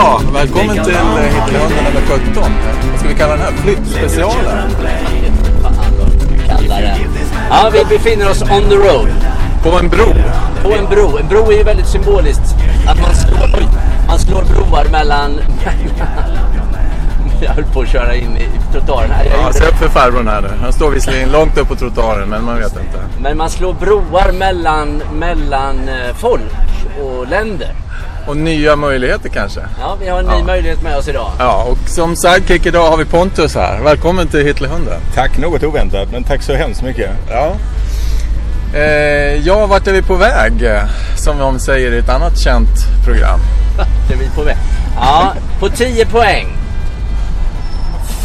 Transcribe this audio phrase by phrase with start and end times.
[0.00, 2.00] Ja, välkommen till eh, Hitlerhundan nummer
[2.34, 2.52] 17.
[2.90, 3.52] Vad ska vi kalla den här?
[3.52, 4.70] Flyttspecialen?
[7.50, 9.08] Ja, vi befinner oss on the road.
[9.62, 10.14] På en bro.
[10.62, 11.18] På en bro.
[11.18, 12.54] En bro är ju väldigt symboliskt.
[12.86, 13.62] Att man slår,
[14.06, 15.40] man slår broar mellan...
[17.40, 19.24] Jag höll på att köra in i trottoaren här.
[19.24, 20.48] Jag Ja, se upp för farbrorn här nu.
[20.62, 22.98] Han står visserligen långt upp på trottoaren, men man vet inte.
[23.20, 26.42] Men man slår broar mellan, mellan eh, folk
[27.02, 27.74] och länder.
[28.28, 29.60] Och nya möjligheter kanske.
[29.80, 30.44] Ja, vi har en ny Ja.
[30.44, 31.30] möjlighet med oss idag.
[31.38, 33.80] Ja, och som sidekick idag har vi Pontus här.
[33.84, 35.00] Välkommen till Hitlerhunden.
[35.14, 37.10] Tack, något oväntat, men tack så hemskt mycket.
[37.30, 37.52] Ja.
[38.74, 40.52] Eh, ja, vart är vi på väg?
[41.16, 42.68] Som de säger i ett annat känt
[43.04, 43.40] program.
[44.08, 44.56] Det är vi på väg.
[44.96, 46.46] Ja, på 10 poäng.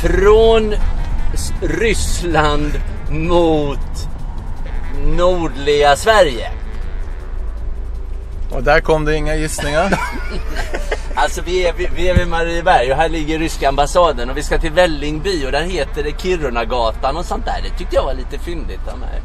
[0.01, 0.73] Från
[1.61, 2.71] Ryssland
[3.09, 3.79] mot
[5.17, 6.49] nordliga Sverige.
[8.53, 9.99] Och där kom det inga gissningar.
[11.15, 14.57] Alltså vi är, vi, är vid Marieberg och här ligger ryska ambassaden och vi ska
[14.57, 17.61] till Vällingby och där heter det Kirunagatan och sånt där.
[17.63, 19.21] Det tyckte jag var lite fyndigt av mig.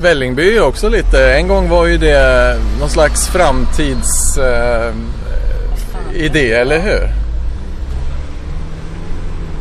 [0.00, 4.94] Vällingby också lite, en gång var ju det någon slags framtids eh,
[6.34, 7.08] eller hur?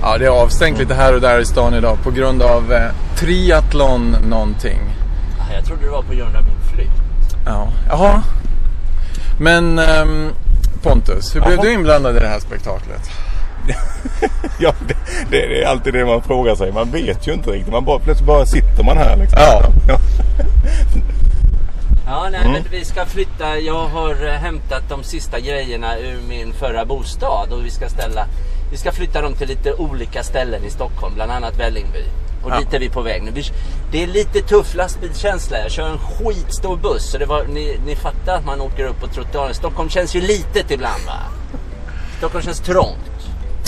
[0.01, 2.91] Ja, det är avstängt lite här och där i stan idag på grund av eh,
[3.15, 4.79] triathlon någonting.
[5.53, 7.25] jag trodde det var på grund av min flytt.
[7.45, 8.23] Ja, jaha.
[9.39, 10.29] Men ehm,
[10.83, 11.63] Pontus, hur blev Jaha.
[11.63, 13.01] du inblandad i det här spektaklet?
[14.59, 14.95] Ja, det,
[15.29, 16.71] det, det är alltid det man frågar sig.
[16.71, 17.71] Man vet ju inte riktigt.
[17.71, 19.17] Man bara, plötsligt bara sitter man här.
[19.17, 19.39] Liksom.
[19.39, 19.63] Ja.
[19.87, 19.99] Ja.
[22.07, 23.57] Ja, nej, men vi ska flytta.
[23.57, 28.25] Jag har eh, hämtat de sista grejerna ur min förra bostad och vi ska ställa.
[28.71, 32.03] Vi ska flytta dem till lite olika ställen i Stockholm, bland annat Vällingby.
[32.45, 32.59] Och Ja.
[32.59, 33.43] dit är vi på väg nu.
[33.91, 35.57] Det är lite tuff lastbilskänsla.
[35.59, 37.11] Jag kör en skitstor buss.
[37.11, 39.53] Så det var, ni, ni fattar att man åker upp på trottoaren.
[39.53, 41.19] Stockholm känns ju litet ibland va?
[42.17, 43.14] Stockholm känns trångt.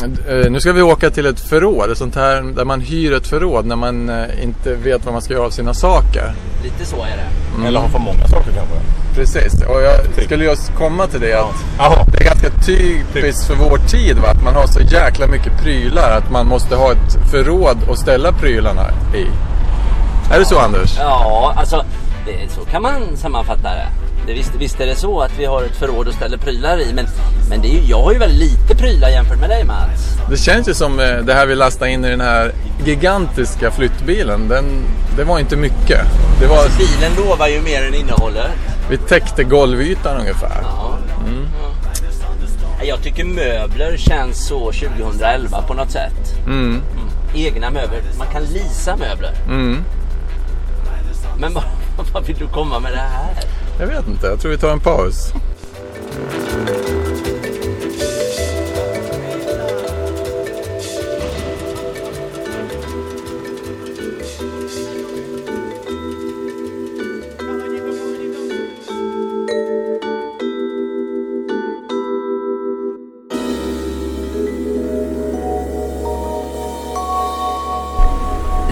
[0.03, 3.27] Eh, Nu ska vi åka till ett förråd, ett sånt här där man hyr ett
[3.27, 6.33] förråd när man eh, inte vet vad man ska göra av sina saker.
[6.63, 7.17] Lite så är
[7.61, 7.67] det.
[7.67, 8.75] Eller har för många saker kanske.
[9.15, 12.05] Precis, och jag skulle just komma till det att Jaha.
[12.11, 14.27] det är ganska typiskt för vår tid va?
[14.27, 18.31] att man har så jäkla mycket prylar att man måste ha ett förråd att ställa
[18.31, 19.25] prylarna i.
[20.33, 20.95] Är det så Anders?
[20.99, 21.85] Ja, alltså
[22.25, 23.87] det, så kan man sammanfatta det.
[24.33, 26.93] Visst, visst är det så att vi har ett förråd och ställer prylar i.
[26.93, 27.05] Men,
[27.49, 30.17] men det är ju, jag har ju väldigt lite prylar jämfört med dig Mats.
[30.29, 32.51] Det känns ju som eh, det här vi lastade in i den här
[32.85, 34.47] gigantiska flyttbilen.
[34.47, 34.65] Den,
[35.17, 36.01] det var inte mycket.
[36.39, 38.49] Det var, Bilen lovar ju mer än innehåller.
[38.89, 40.61] vi täckte golvytan ungefär.
[40.61, 40.97] Ja.
[42.79, 42.85] Ja.
[42.85, 46.35] Jag tycker möbler känns så 2011 på något sätt.
[46.45, 46.81] Mm.
[47.35, 48.01] Egna möbler.
[48.17, 49.33] Man kan lisa möbler.
[49.47, 49.83] Mm.
[51.39, 51.63] Men vad,
[52.13, 53.33] vad vill du komma med det här?
[53.79, 55.33] Jag vet inte, jag tror vi tar en paus.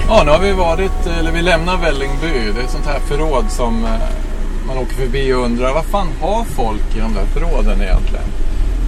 [0.07, 2.51] Ja, nu har vi varit, eller vi lämnar Vällingby.
[2.53, 4.24] Det är ett sånt här förråd som eh,
[4.75, 8.25] man åker förbi och undrar vad fan har folk i de där förråden egentligen?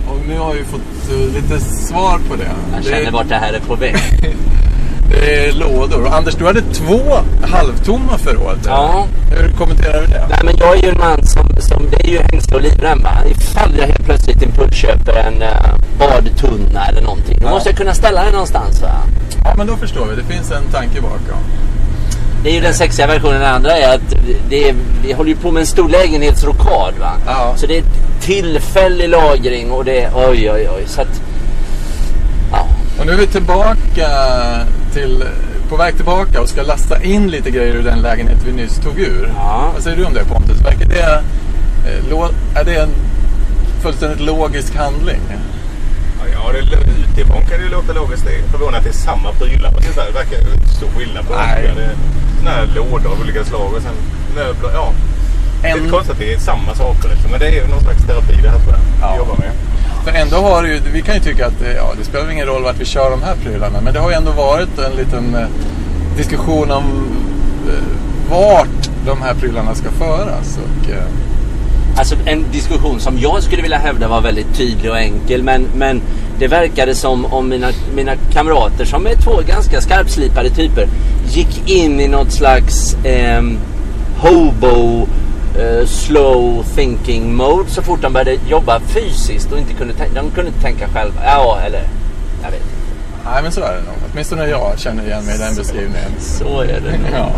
[0.08, 2.52] Och nu har vi fått eh, lite svar på det.
[2.74, 3.96] Jag det, känner är, vart det här är på väg.
[5.10, 6.06] det är lådor.
[6.06, 7.00] Och Anders, du hade två
[7.42, 8.60] halvtomma förråd.
[8.66, 9.08] Ja.
[9.32, 10.28] Hur kommenterar du det?
[10.30, 13.08] Nej men jag är ju en man som, som det är ju hängsle och livrem.
[13.32, 17.38] Ifall jag helt plötsligt impulsköper en uh, badtunna eller någonting.
[17.40, 17.50] Då Ja.
[17.50, 18.92] måste jag kunna ställa den någonstans va.
[19.44, 20.16] Ja, men då förstår vi.
[20.16, 21.42] Det finns en tanke bakom.
[22.44, 23.42] Det är ju den sexiga versionen.
[23.42, 24.16] Den andra är att
[24.50, 27.12] det är, vi håller ju på med en stor lägenhetsrokad va.
[27.26, 27.54] Ja.
[27.58, 27.84] Så det är
[28.22, 30.84] tillfällig lagring och det är oj oj oj.
[30.86, 31.22] Så att,
[32.52, 32.68] ja.
[33.00, 34.10] Och nu är vi tillbaka
[34.94, 35.24] till,
[35.70, 39.00] på väg tillbaka och ska lasta in lite grejer ur den lägenhet vi nyss tog
[39.00, 39.32] ur.
[39.36, 39.72] Ja.
[39.74, 40.62] Vad säger du om det Pontus?
[40.66, 42.90] Verkar det, eh, är det en
[43.82, 45.22] fullständigt logisk handling?
[46.34, 46.60] Ja, det,
[47.12, 48.26] utifrån kan det ju låta logiskt.
[48.26, 49.72] Det är förvånande att det är samma prylar.
[49.72, 51.72] Det verkar inte stor skillnad på Nej.
[51.76, 51.96] Det
[52.48, 53.96] är såna här lådor av olika slag och sen
[54.36, 54.72] möbler.
[54.74, 54.92] Ja.
[55.62, 57.10] Det är En- konstigt att det är samma saker.
[57.10, 57.32] Liksom.
[57.32, 58.82] Men det är ju någon slags terapi det här tror jag.
[59.02, 59.12] Ja.
[59.12, 59.52] Vi jobbar med.
[60.06, 62.46] För ändå har det ju, vi kan ju tycka att eh, ja, det spelar ingen
[62.48, 63.82] roll vart vi kör de här prylarna.
[63.82, 65.48] Men det har ju ändå varit en liten eh,
[66.18, 66.84] diskussion om
[67.70, 70.58] eh, vart de här prylarna ska föras.
[70.66, 71.04] Och, eh,
[71.98, 76.02] Alltså en diskussion som jag skulle vilja hävda var väldigt tydlig och enkel men, men
[76.40, 80.88] det verkade som om mina, mina kamrater som är två ganska skarpslipade typer
[81.30, 83.58] gick in i något slags ehm,
[84.18, 85.08] hobo
[85.60, 90.48] eh, slow thinking mode så fort de började jobba fysiskt och inte kunde, de kunde
[90.48, 91.22] inte tänka själva.
[91.26, 91.82] Ja, eller
[92.44, 92.74] jag vet inte.
[93.26, 93.96] nej men så är det nog.
[94.12, 96.12] Åtminstone jag känner igen mig i den beskrivningen.
[96.20, 97.10] Så är det nog.
[97.14, 97.32] Ja.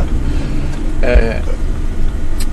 [1.08, 1.36] Eh,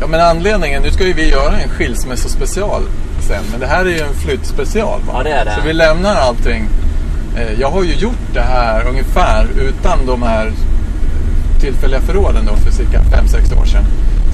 [0.00, 2.82] ja men anledningen, nu ska ju vi göra en skilsmässospecial
[3.28, 3.42] sen.
[3.50, 5.00] Men det här är ju en flyttspecial.
[5.06, 5.12] va?
[5.16, 5.54] Ja, det är det.
[5.54, 6.68] Så vi lämnar allting.
[7.36, 10.52] Eh, jag har ju gjort det här ungefär utan de här
[11.60, 13.84] tillfälliga förråden då för cirka 5-6 år sedan.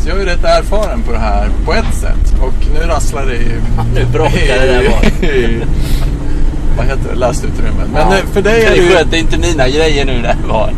[0.03, 2.35] Så jag är ju rätt erfaren på det här på ett sätt.
[2.41, 3.49] Och nu rasslar det i...
[3.95, 5.13] Nu bråkar det där bak.
[6.77, 7.15] vad heter det?
[7.19, 7.89] Lastutrymmet.
[7.93, 8.17] Men Ja.
[8.33, 8.89] för dig är det det ju...
[8.97, 10.73] sköter inte mina grejer nu där bak.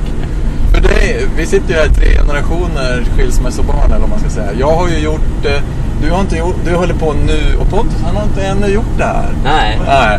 [0.89, 4.51] Dig, vi sitter ju här tre generationer skilsmässobarn eller vad man ska säga.
[4.59, 5.63] Jag har ju gjort det.
[6.03, 8.99] Du har inte gjort, du håller på nu och Pontus han har inte ännu gjort
[8.99, 9.29] det här.
[9.45, 10.19] Nej, Nej.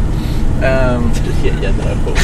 [0.63, 2.17] Ehm, tre generationer.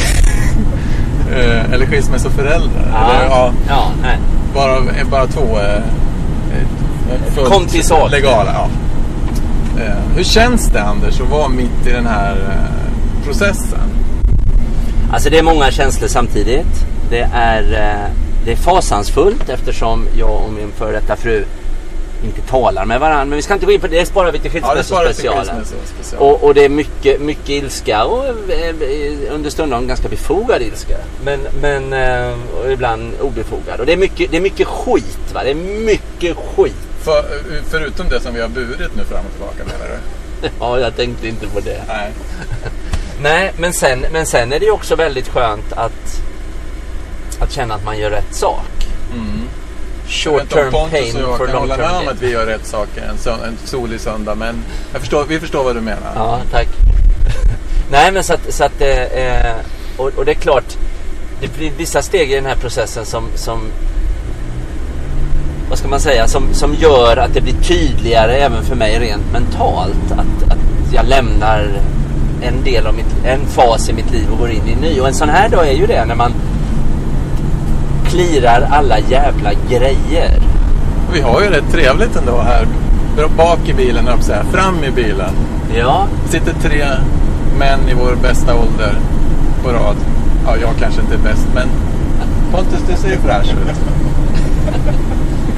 [1.32, 2.92] eh, eller skilsmässoföräldrar.
[2.94, 4.18] Ja, Eller, ja, ja, nej.
[4.54, 5.60] bara, eh, bara två.
[5.60, 8.12] Eh, eh, fullt Kom till saken.
[8.12, 8.68] Legala, ja.
[9.84, 13.80] Eh, hur känns det Anders att vara mitt i den här eh, processen?
[15.14, 16.86] Alltså det är många känslor samtidigt.
[17.10, 18.12] Det är, eh,
[18.46, 21.46] det är fasansfullt eftersom jag och min före detta fru
[22.24, 23.26] inte talar med varandra.
[23.26, 25.56] Men vi ska inte gå in på det, det sparar vi till Ja, skilsmässospecialen.
[25.56, 26.22] skilsmässospecial.
[26.22, 28.76] och, och det är mycket, mycket ilska och eh,
[29.32, 30.98] understundom ganska befogad ilska.
[31.24, 32.34] Men, men eh,
[32.72, 33.80] ibland obefogad.
[33.80, 35.34] Och det är mycket, det är mycket skit.
[35.34, 35.44] Va?
[35.44, 35.56] Det är
[35.86, 36.76] mycket skit.
[37.04, 37.26] För,
[37.70, 40.50] förutom det som vi har burit nu fram och tillbaka menar du?
[40.60, 41.82] Ja, jag tänkte inte på det.
[41.88, 42.12] Nej.
[43.22, 46.21] Nej, men sen, men sen är det ju också väldigt skönt att,
[47.52, 48.88] att känna att man gör rätt sak.
[49.14, 49.48] Mm.
[50.08, 52.10] Short term pain for long hålla term med om gain.
[52.10, 54.36] att vi gör rätt saker en, sö- en solig söndag.
[54.36, 56.12] Men jag förstår, vi förstår vad du menar.
[56.16, 56.68] Ja, tack.
[57.92, 59.54] Nej, men så att, så att eh,
[59.98, 60.78] och, och det är klart,
[61.42, 63.60] det blir vissa steg i den här processen som, som
[65.70, 69.32] vad ska man säga, som, som gör att det blir tydligare även för mig rent
[69.34, 71.82] mentalt att, att jag lämnar
[72.42, 75.00] en del av mitt, en fas i mitt liv och går in i en ny.
[75.00, 76.34] Och en sån här dag är ju det när man
[78.12, 80.42] klirar alla jävla grejer.
[81.14, 82.68] Vi har ju rätt trevligt ändå här.
[83.38, 84.44] Bak i bilen, höll jag på att säga.
[84.44, 85.34] Fram i bilen.
[85.78, 86.86] Ja, sitter tre
[87.60, 89.00] män i vår bästa ålder
[89.64, 89.96] på rad.
[90.46, 91.68] Ja, jag kanske inte är bäst, men
[92.52, 93.78] Pontus, du ser ju fräsch ut.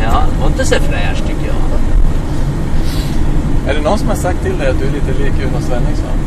[0.04, 1.56] ja, inte så fräscht tycker jag.
[3.70, 6.18] Är det någon som har sagt till dig att du är lite lik Uno Svenningsson?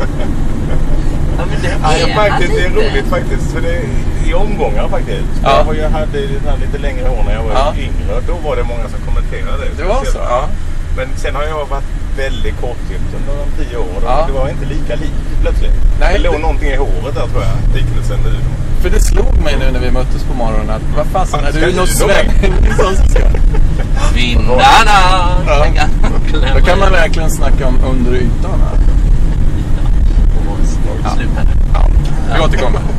[1.38, 3.52] Ja, men det Ja, är det, faktiskt, det är roligt faktiskt.
[3.52, 3.84] För det är
[4.28, 5.32] i omgångar faktiskt.
[5.42, 5.74] Ja.
[5.74, 6.18] Jag hade
[6.64, 7.74] lite längre hår när jag var Ja.
[7.86, 8.12] yngre.
[8.26, 9.82] Då var det många som kommenterade det.
[9.82, 10.18] Det var så?
[10.18, 10.42] Ja.
[10.96, 11.84] Men sen har jag varit
[12.16, 14.02] väldigt kortklippt under de tio åren.
[14.04, 14.24] Ja.
[14.26, 15.76] Det var inte lika lik plötsligt.
[16.00, 17.56] Nej, det låg det- någonting i håret där tror jag.
[17.76, 18.52] Liknelsen Uno.
[18.82, 21.58] För det slog mig nu när vi möttes på morgonen att vad fasen är du
[21.70, 22.96] Uno Svenningsson?
[22.96, 23.20] som ska-!
[24.58, 25.86] Ja.
[26.54, 28.60] Då kan man verkligen snacka om under ytan.
[28.64, 28.78] här.
[31.16, 31.50] Sluta nu.
[31.74, 32.31] Ja.
[32.42, 32.91] Vi återkommer.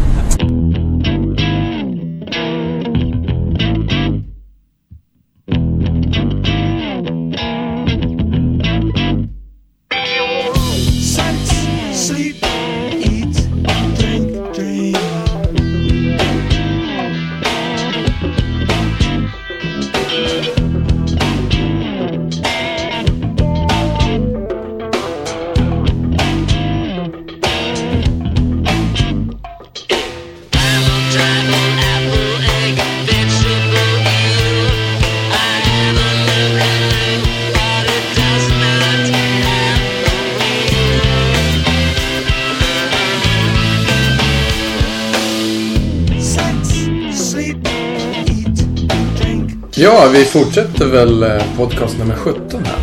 [50.23, 52.75] Vi fortsätter väl eh, podcast nummer 17 här.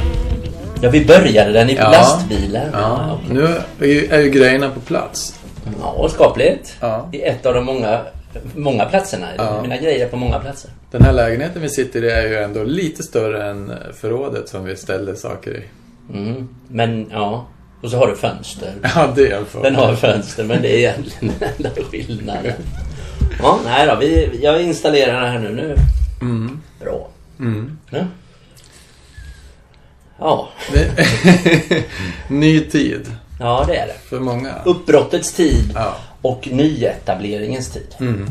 [0.82, 1.90] Ja, vi började den i Ja.
[1.90, 2.68] lastbilen.
[2.72, 3.34] Ja, okej.
[3.34, 3.48] nu
[4.12, 5.40] är ju, grejerna på plats.
[5.80, 6.76] ja skapligt.
[6.80, 7.08] Ja.
[7.12, 8.00] I ett av de många,
[8.54, 9.26] många platserna.
[9.36, 9.62] Ja.
[9.62, 10.70] Mina grejer på många platser.
[10.90, 14.76] Den här lägenheten vi sitter i är ju ändå lite större än förrådet som vi
[14.76, 15.64] ställde saker i.
[16.16, 16.48] Mm.
[16.68, 17.46] Men ja,
[17.82, 18.72] och så har du fönster.
[18.94, 19.62] Ja, det är fall.
[19.62, 22.52] Den har fönster, men det är egentligen den enda skillnaden.
[23.42, 25.50] Ja, nej då, vi, jag installerar det här nu.
[25.54, 25.76] nu.
[26.20, 26.60] Mm.
[26.80, 27.08] Bra.
[27.38, 27.78] Mm.
[27.90, 27.98] Ja.
[30.18, 30.89] Ja, Det-
[32.28, 33.94] Ny tid ja, det är det.
[34.08, 34.54] för många.
[34.64, 35.96] Uppbrottets tid Ja.
[36.22, 37.94] och nyetableringens tid.
[38.00, 38.30] Mm.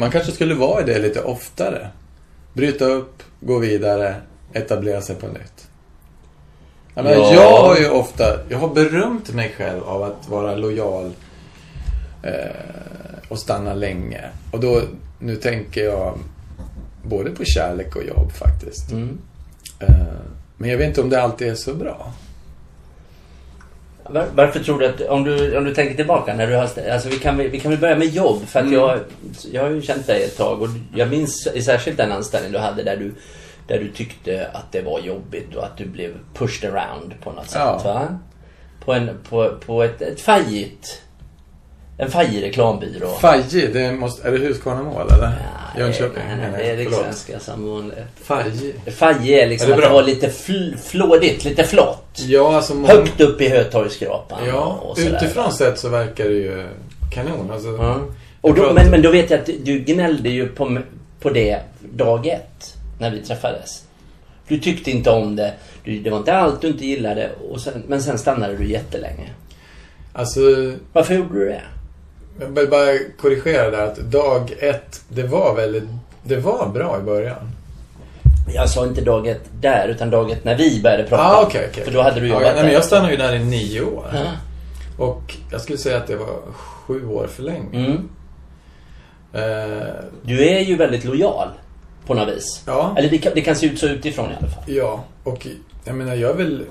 [0.00, 1.88] Man kanske skulle vara i det lite oftare.
[2.52, 4.14] bryta upp, gå vidare,
[4.52, 5.68] etablera sig på nytt.
[6.94, 7.34] Jag, menar, Ja.
[7.34, 11.12] jag har ju ofta, jag har berömt mig själv av att vara lojal
[12.22, 12.32] eh,
[13.28, 14.20] och stanna länge.
[14.50, 14.80] Och då,
[15.18, 16.18] nu tänker jag
[17.02, 18.90] både på kärlek och jobb faktiskt.
[18.92, 19.18] Mm.
[19.80, 19.96] Eh,
[20.56, 22.12] men jag vet inte om det alltid är så bra.
[24.10, 27.08] Var, varför tror du att, om du, om du tänker tillbaka när du har, alltså
[27.08, 28.98] vi kan, väl- vi kan väl börja med jobb för att jag,
[29.52, 32.82] jag har ju känt dig ett tag och jag minns särskilt den anställning du hade
[32.82, 33.14] där du,
[33.68, 37.50] där du tyckte att det var jobbigt och att du blev pushed around på något
[37.50, 37.80] sätt Ja.
[37.84, 38.18] va?
[38.84, 41.02] På, en, på, på ett, ett fajigt,
[41.98, 43.08] en fajig reklambyrå.
[43.20, 45.32] Faji, det måste, är det Husqvarna-mål eller?
[45.76, 46.22] Ja, Jönköping?
[46.28, 47.98] Nej, nej, menar det är rikssvenska som vanligt.
[48.22, 48.74] Faji.
[48.96, 52.04] Fajig är liksom Är det att var lite fl, flådigt, lite flott.
[52.26, 55.16] Ja, alltså många- Högt upp i Hötorgsskrapan Ja, och sådär.
[55.16, 56.66] utifrån sett så verkar det ju
[57.14, 57.50] kanon.
[57.50, 58.00] Alltså, Ja.
[58.40, 60.78] Och då, men, men då vet jag att du- du gnällde ju på,
[61.20, 61.60] på det
[61.94, 63.82] dag ett när vi träffades.
[64.48, 65.52] Du tyckte inte om det.
[65.84, 67.30] Du, det var inte allt du inte gillade.
[67.50, 69.30] Och sen, men sen stannade du jättelänge.
[70.12, 70.40] Alltså,
[70.92, 71.62] Varför gjorde du det?
[72.40, 72.86] Jag vill bara
[73.20, 75.84] korrigera där att dag ett, det var väldigt,
[76.22, 77.50] det var bra i början.
[78.54, 81.22] Jag sa inte dag ett där, utan dag ett när vi började prata.
[81.22, 81.84] Ah, okej, okej.
[81.84, 82.72] För då hade du ja, jobbat nej, men.
[82.72, 84.06] Jag stannade ju där i nio år.
[84.14, 84.24] Ja.
[85.04, 87.76] Och jag skulle säga att det var sju år för länge.
[87.86, 88.08] Mm.
[89.32, 89.86] Eh,
[90.22, 91.48] Du är ju väldigt lojal
[92.06, 92.62] på något vis.
[92.66, 94.64] ja, Eller det kan, det kan se ut så utifrån i alla fall.
[94.66, 95.46] ja, och
[95.84, 96.64] jag menar jag är väl,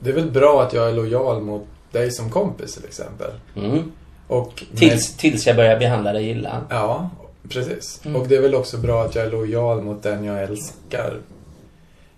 [0.00, 3.30] det är väl bra att jag är lojal mot dig som kompis till exempel.
[3.56, 3.92] Mm.
[4.40, 6.60] Och Tills, tills jag börjar behandla dig illa.
[6.70, 7.10] Ja,
[7.48, 8.00] precis.
[8.04, 8.20] Mm.
[8.20, 11.18] Och det är väl också bra att jag är lojal mot den jag älskar.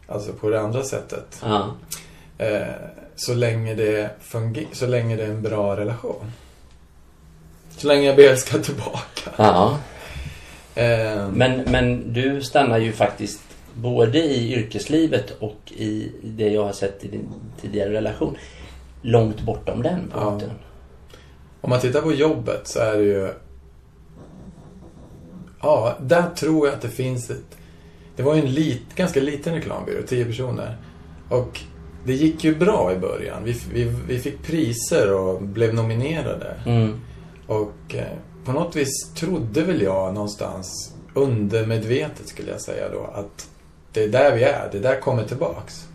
[0.07, 1.43] Alltså på det andra sättet.
[1.43, 1.71] Ja.
[2.39, 2.63] Eh,
[3.17, 6.33] så, länge det funger- så länge det är en bra relation.
[7.77, 9.31] Så länge jag blir älskad tillbaka.
[9.37, 9.79] ja.
[10.75, 13.41] Eh, Men, men du stannar ju faktiskt
[13.75, 17.29] både i yrkeslivet och i det jag har sett i din
[17.63, 18.37] tidigare relation
[19.03, 20.41] långt bortom den Ja.
[21.67, 23.33] Om man tittar på jobbet så är det ju...
[25.61, 27.57] Ja, där tror jag att det finns ett...
[28.17, 30.77] Det var ju en lit, ganska liten reklambyrå, tio personer.
[31.29, 31.61] Och
[32.05, 33.45] det gick ju bra i början.
[33.45, 36.57] Vi, vi, vi fick priser och blev nominerade.
[36.67, 37.01] Mm.
[37.47, 43.49] Och eh, på något vis trodde väl jag någonstans undermedvetet skulle jag säga då att
[43.93, 45.89] det är där vi är, det där kommer tillbaks.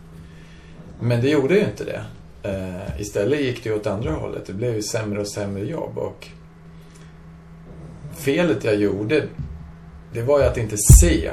[1.00, 2.04] Men det gjorde ju inte det.
[2.42, 4.46] Eh, istället gick det åt andra hållet.
[4.46, 6.26] Det blev ju sämre och sämre jobb och
[8.16, 9.24] felet jag gjorde
[10.12, 11.32] det var ju att inte se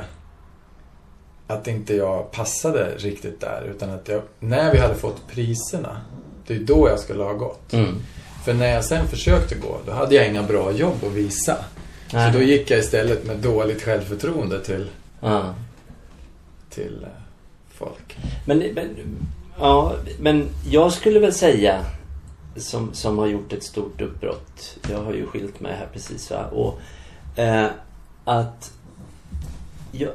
[1.48, 6.02] att inte jag passade riktigt där utan att jag, när vi hade fått priserna
[6.48, 7.74] det är då jag skulle ha gått.
[7.74, 7.96] Mm.
[8.46, 11.58] För när jag sen försökte gå, då hade jag inga bra jobb att visa.
[12.14, 12.34] Nej.
[12.34, 14.90] Så då gick jag istället med dåligt självförtroende till,
[15.22, 15.54] Ja.
[16.70, 17.10] till eh,
[17.74, 18.18] folk.
[18.46, 18.96] Men, men,
[19.60, 21.86] ja, men jag skulle väl säga
[22.56, 24.78] som, som har gjort ett stort uppbrott.
[24.92, 26.46] Jag har ju skilt mig här precis va.
[26.46, 26.80] Och,
[27.40, 27.68] eh,
[28.26, 28.72] att
[29.92, 30.12] jag,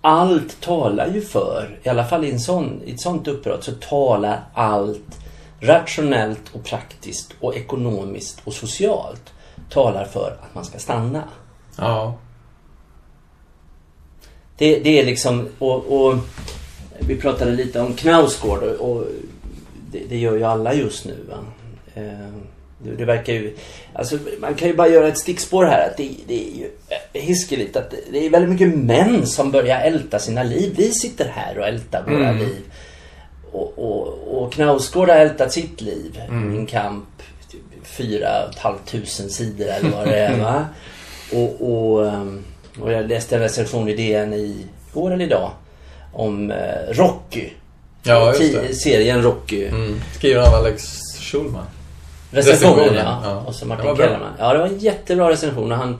[0.00, 3.72] allt talar ju för, i alla fall i, en sån, i ett sånt uppbrott, så
[3.72, 5.20] talar allt
[5.60, 9.32] rationellt och praktiskt och ekonomiskt och socialt
[9.70, 11.24] talar för att man ska stanna.
[11.76, 12.14] Ja.
[14.58, 16.14] Det, det är liksom, och, och
[17.00, 19.04] vi pratade lite om Knausgård och,
[19.92, 21.16] det, det gör ju alla just nu.
[21.28, 21.36] Va?
[21.94, 22.28] Eh,
[22.78, 23.56] det, det verkar ju,
[23.92, 26.70] alltså man kan ju bara göra ett stickspår här att det, det är ju
[27.12, 30.74] eh, hiskeligt att det, det är väldigt mycket män som börjar älta sina liv.
[30.76, 32.38] Vi sitter här och ältar våra Mm.
[32.38, 32.62] liv.
[33.52, 36.20] Och, och, och Knausgård har ältat sitt liv.
[36.30, 37.04] Min kamp,
[37.50, 40.38] typ fyra och ett halvt tusen sidor eller vad det är.
[40.40, 40.66] Va?
[41.32, 42.44] Och, och, ehm,
[42.80, 44.56] och jag läste en recension i DN i
[44.94, 45.50] går eller idag
[46.16, 46.56] om eh,
[46.92, 47.48] Rocky.
[48.02, 48.74] Ja, just det.
[48.74, 49.66] Serien Rocky.
[49.66, 50.00] Mm.
[50.14, 51.64] Skriven av Alex Schulman.
[52.30, 53.20] Recensionen Recensionen, ja.
[53.24, 53.42] ja.
[53.46, 53.96] Och så Martin.
[53.96, 54.32] Kellerman.
[54.38, 55.72] Ja, det var en jättebra recension.
[55.72, 55.98] Och han,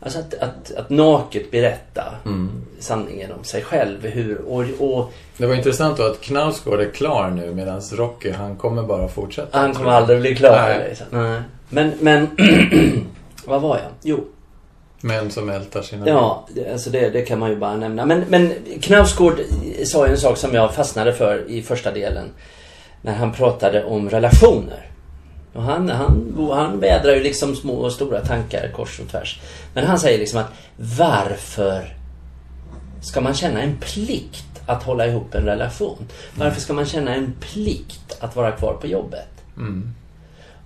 [0.00, 2.50] alltså att, att, att naket berätta Mm.
[2.78, 4.06] sanningen om sig själv.
[4.06, 8.56] Hur, och, och Det var intressant då att Knausgård är klar nu medan Rocky, han
[8.56, 9.58] kommer bara fortsätta.
[9.58, 10.68] han kommer aldrig bli klar.
[10.68, 10.86] Nej.
[10.88, 11.06] Liksom.
[11.10, 11.42] Nej.
[11.68, 12.28] Men, men
[13.44, 13.88] vad var jag?
[14.02, 14.24] Jo,
[15.00, 18.06] Män som ältar sina Ja, alltså det, det kan man ju bara nämna.
[18.06, 19.40] Men, men Knausgård
[19.84, 22.28] sa ju en sak som jag fastnade för i första delen.
[23.02, 24.90] När han pratade om relationer.
[25.52, 29.40] Och han, han, han vädrar ju liksom små och stora tankar kors och tvärs.
[29.74, 31.96] Men han säger liksom att varför
[33.02, 36.08] ska man känna en plikt att hålla ihop en relation?
[36.34, 39.28] Varför ska man känna en plikt att vara kvar på jobbet?
[39.56, 39.94] Mm.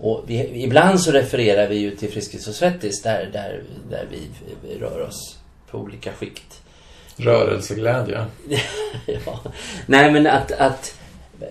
[0.04, 4.78] Och vi, ibland så refererar vi ju till Friskis och Svettis där, där, där vi
[4.78, 5.38] rör oss
[5.70, 6.60] på olika skikt
[7.16, 8.26] Rörelseglädje.
[9.06, 9.40] ja.
[9.86, 10.98] Nej, men att, att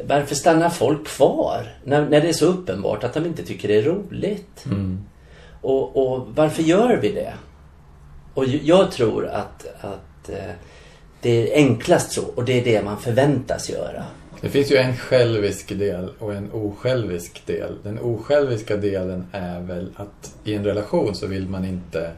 [0.03, 3.77] varför stannar folk kvar när, när det är så uppenbart att de inte tycker det
[3.77, 4.65] är roligt?
[5.61, 7.33] Och, och varför gör vi det?
[8.33, 10.53] Och jag tror att, att eh,
[11.21, 14.03] det är enklast så och det är det man förväntas göra.
[14.43, 17.77] Det finns ju en självisk del och en osjälvisk del.
[17.83, 22.11] Den osjälviska delen är väl att i en relation så vill man inte...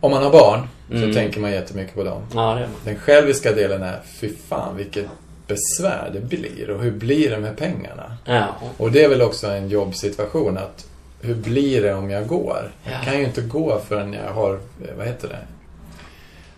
[0.00, 2.22] Om man har barn så tänker man jättemycket på dem.
[2.34, 2.68] Ja, det.
[2.90, 5.06] Den själviska delen är, fy fan vilket
[5.46, 8.16] besvär det blir och hur blir det med pengarna?
[8.24, 8.46] Ja.
[8.76, 10.86] Och det är väl också en jobbsituation att
[11.20, 12.72] hur blir det om jag går?
[12.84, 12.90] Ja.
[12.90, 15.46] Jag kan ju inte gå förrän jag har, eh, vad heter det?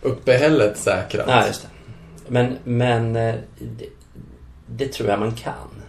[0.01, 1.25] Uppehället säkrat.
[1.27, 1.45] Ja.
[2.27, 3.89] Men, men eh, det,
[4.67, 5.83] det tror jag man kan.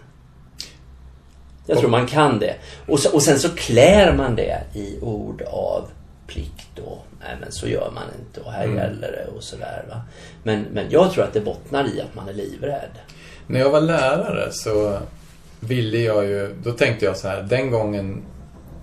[1.65, 2.55] Jag tror man kan det.
[2.87, 5.89] Och, så, och sen så klär man det i ord av
[6.27, 10.01] plikt och nej men så gör man inte och här gäller det och sådär va.
[10.43, 12.91] Men, men jag tror att det bottnar i att man är livrädd.
[13.47, 14.99] När jag var lärare så
[15.59, 18.23] ville jag ju, då tänkte jag så här, den gången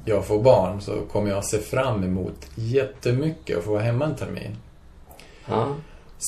[0.05, 4.17] jag får barn så kommer jag se fram emot jättemycket att få vara hemma en
[4.17, 4.57] termin.
[5.47, 5.75] Ja.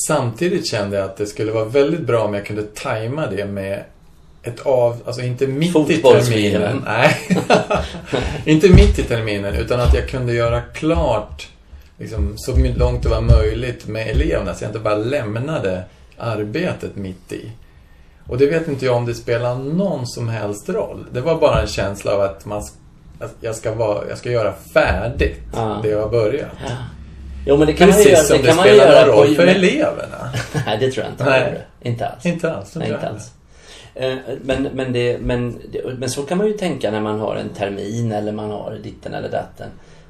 [0.06, 3.84] Samtidigt kände jag att det skulle vara väldigt bra om jag kunde tajma det med
[4.42, 6.82] ett av, alltså inte mitt i terminen.
[6.84, 7.16] Nej.
[8.44, 11.48] inte mitt i terminen, utan att jag kunde göra klart
[11.98, 15.82] liksom, så långt det var möjligt med eleverna, så jag inte bara lämnade
[16.18, 17.50] arbetet mitt i.
[18.26, 21.06] Och det vet inte jag om det spelar någon som helst roll.
[21.12, 22.62] Det var bara en känsla av att man,
[23.18, 25.80] att jag, ska vara, jag ska göra färdigt Ja.
[25.82, 26.50] det jag har börjat.
[26.60, 26.70] Ja.
[27.46, 28.14] Jo men det kan man ju göra.
[28.16, 30.30] Precis som det, kan man ju spelar någon roll för men- eleverna.
[30.66, 31.24] Nej, det tror jag inte.
[31.24, 31.58] Nej.
[31.82, 32.26] Inte alls.
[32.26, 32.72] Inte alls.
[32.72, 33.30] det Nej, inte alls.
[33.94, 37.36] Eh, Men, men, det, men, det, men så kan man ju tänka när man har
[37.36, 39.68] en termin eller man har ditten eller datten.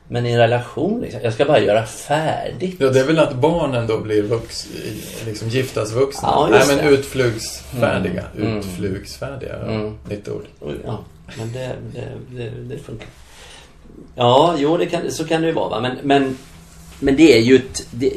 [0.09, 2.77] Men i en relation, liksom, jag ska bara göra färdigt.
[2.79, 4.67] Ja, det är väl att barnen då blir vux,
[5.27, 6.29] liksom giftasvuxna.
[6.33, 6.91] Ja, Nej, men det.
[6.91, 8.25] utflugsfärdiga.
[8.37, 8.59] Mm.
[8.59, 9.73] Utflugsfärdiga, ja.
[9.73, 9.95] Mm.
[10.09, 10.45] Nytt ord.
[10.85, 11.05] Ja,
[11.39, 12.05] men det, det,
[12.45, 13.09] det, det funkar.
[14.17, 15.69] Ja, jo, det kan, så kan det ju vara.
[15.69, 15.81] Va?
[15.81, 16.39] Men, men,
[17.01, 17.87] men det är ju ett...
[17.91, 18.13] Det,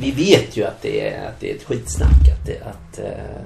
[0.00, 2.28] vi vet ju att det är, att det är ett skitsnack.
[2.32, 3.42] Att det, att, eh,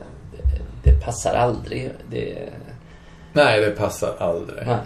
[0.83, 1.91] det, passar aldrig.
[2.11, 2.49] Det,
[3.33, 4.67] Nej, det passar aldrig.
[4.67, 4.79] nej.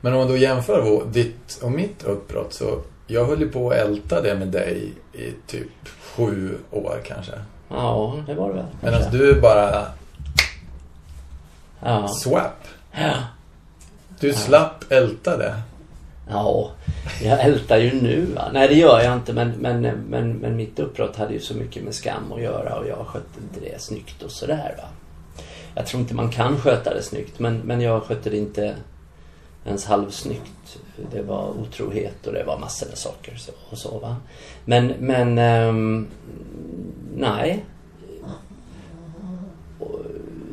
[0.00, 3.70] Men om man då jämför vår- ditt och mitt uppbrott så jag höll ju på
[3.70, 5.68] att älta det med dig i typ
[6.14, 7.32] sju år kanske.
[7.68, 8.64] Ja, det var det väl.
[8.80, 9.18] Medan kanske.
[9.18, 9.86] du bara
[11.82, 12.08] Ja.
[12.08, 12.64] swap.
[12.92, 13.12] Ja.
[14.20, 15.54] Du slapp älta det
[16.28, 16.70] ja,
[17.22, 18.26] jag ältar ju nu.
[18.34, 18.50] Va?
[18.52, 19.32] Nej, det gör jag inte.
[19.32, 22.86] Men, men, men, men mitt uppbrott hade ju så mycket med skam att göra och
[22.86, 24.74] jag skötte inte det snyggt och sådär.
[24.78, 24.88] Va?
[25.74, 28.74] Jag tror inte man kan sköta det snyggt, men, men jag skötte det inte
[29.66, 30.78] ens halvsnyggt.
[31.12, 33.98] Det var otrohet och det var massor med saker så, och så.
[33.98, 34.16] Va?
[34.64, 36.06] Men, men um,
[37.16, 37.64] nej.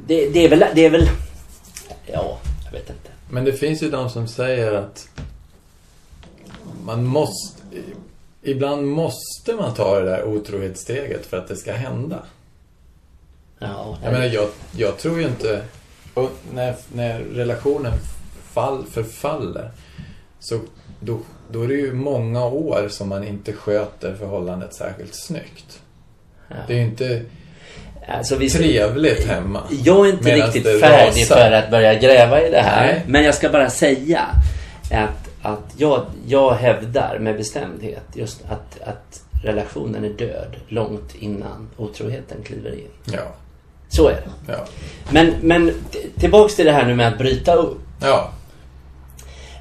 [0.07, 1.09] Det, det är väl, det är väl,
[2.05, 3.09] ja, jag vet inte.
[3.29, 5.09] Men det finns ju de som säger att
[6.85, 7.61] man måste...
[8.41, 12.19] Ibland måste man ta det där otrohetssteget för att det ska hända.
[13.59, 15.61] Ja, Jag menar, jag, jag tror ju inte...
[16.13, 17.93] Och när, när relationen
[18.53, 19.71] fall, förfaller
[20.39, 20.59] så
[20.99, 21.19] då,
[21.51, 25.81] då är det ju många år som man inte sköter förhållandet särskilt snyggt.
[26.47, 26.55] ja.
[26.67, 27.21] Det är ju inte
[28.07, 29.63] Alltså, vi, trevligt hemma.
[29.83, 31.35] Jag är inte riktigt färdig rasar.
[31.35, 32.85] för att börja gräva i det här.
[32.85, 33.03] Nej.
[33.07, 34.21] Men jag ska bara säga
[34.91, 41.69] att, att jag, jag hävdar med bestämdhet just att, att relationen är död långt innan
[41.77, 42.87] otroheten kliver in.
[43.05, 43.21] Ja,
[43.89, 44.51] Så är det.
[44.53, 44.65] ja,
[45.11, 45.71] Men, men
[46.17, 47.79] tillbaks till det här nu med att bryta upp.
[48.01, 48.31] ja.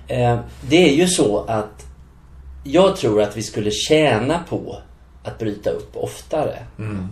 [0.08, 1.86] Eh, det är ju så att
[2.64, 4.78] jag tror att vi skulle tjäna på
[5.24, 6.58] att bryta upp oftare.
[6.78, 7.08] Mm.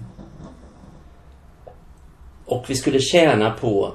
[2.46, 3.92] Och vi skulle tjäna på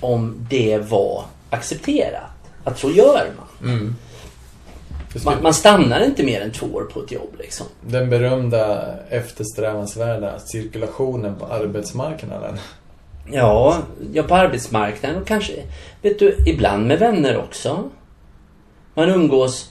[0.00, 2.29] om det var accepterat.
[2.64, 3.70] Att så gör man.
[3.70, 3.94] Mm.
[5.24, 7.66] Man, man stannar inte mer än två år på ett jobb liksom.
[7.86, 12.58] Den berömda eftersträvansvärda cirkulationen på arbetsmarknaden.
[13.32, 13.78] Ja,
[14.12, 15.52] ja på arbetsmarknaden och kanske,
[16.02, 17.90] vet du, ibland med vänner också.
[18.94, 19.70] Man umgås,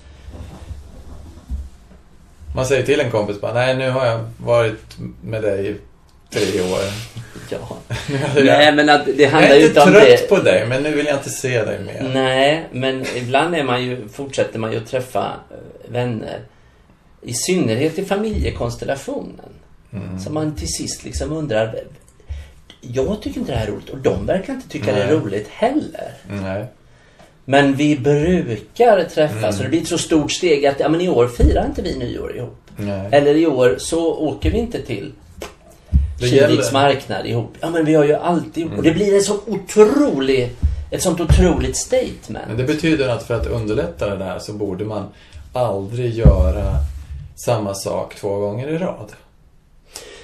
[2.56, 5.78] Man säger till en kompis bara, nej nu har jag varit med dig
[6.30, 6.80] tre år.
[7.50, 7.78] ja.
[8.36, 10.30] Är jag- Nej men att det jag handlar är ju inte inte om trött det.
[10.30, 12.10] på dig, men nu vill jag inte se dig mer.
[12.13, 16.39] Nej, men ibland är man ju, fortsätter man ju att träffa eh, vänner.
[17.22, 19.50] I synnerhet i familjekonstellationen.
[19.94, 20.20] Mm.
[20.20, 21.76] Så man till sist liksom undrar.
[22.82, 25.15] Jag tycker inte det här är roligt och de verkar inte tycka det är Nej.
[25.15, 26.13] roligt heller.
[26.30, 26.65] Nej.
[27.46, 29.58] Men vi brukar träffas Mm.
[29.58, 31.96] och det blir ett så stort steg att ja, men i år firar inte vi
[31.98, 32.58] nyår ihop.
[32.78, 33.08] Nej.
[33.12, 35.12] Eller i år så åker vi inte till
[36.19, 36.69] Det Kiviks gäller.
[36.69, 36.73] Mm.
[36.73, 37.53] marknad ihop.
[37.60, 38.77] Ja men vi har ju alltid gjort.
[38.77, 40.51] Och det blir en så otrolig,
[40.91, 42.47] ett sånt otroligt statement.
[42.47, 45.05] Men det betyder att för att underlätta det där så borde man
[45.53, 46.75] aldrig göra
[47.36, 49.12] samma sak två gånger i rad.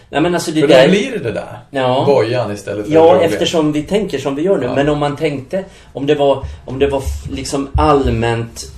[0.10, 0.84] Nej men alltså det För där...
[0.84, 1.60] då blir det där.
[1.70, 2.04] Ja.
[2.08, 4.66] Bojan istället för Ja, eftersom vi tänker som vi gör nu.
[4.66, 4.76] Ja.
[4.76, 8.72] Men om man tänkte, om det var, om det var liksom allmänt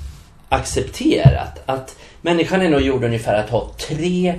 [0.49, 4.35] accepterat att människan är nog gjord ungefär att ha tre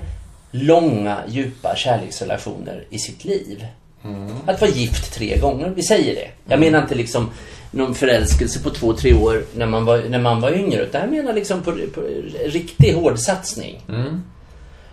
[0.50, 3.66] långa, djupa kärleksrelationer i sitt liv.
[4.04, 4.32] Mm.
[4.46, 6.30] Att vara gift tre gånger, vi säger det.
[6.52, 7.30] Jag menar inte liksom
[7.70, 10.82] någon förälskelse på två, tre år när man var, när man var yngre.
[10.82, 12.00] Utan jag menar liksom på, på
[12.44, 13.82] riktig hård satsning.
[13.88, 14.22] Mm.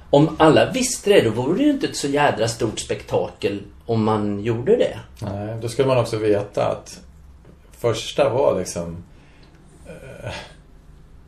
[0.10, 4.04] Om alla visste det, då vore det ju inte ett så jädra stort spektakel om
[4.04, 5.00] man gjorde det.
[5.20, 7.00] Nej, då skulle man också veta att
[7.78, 9.04] första var liksom...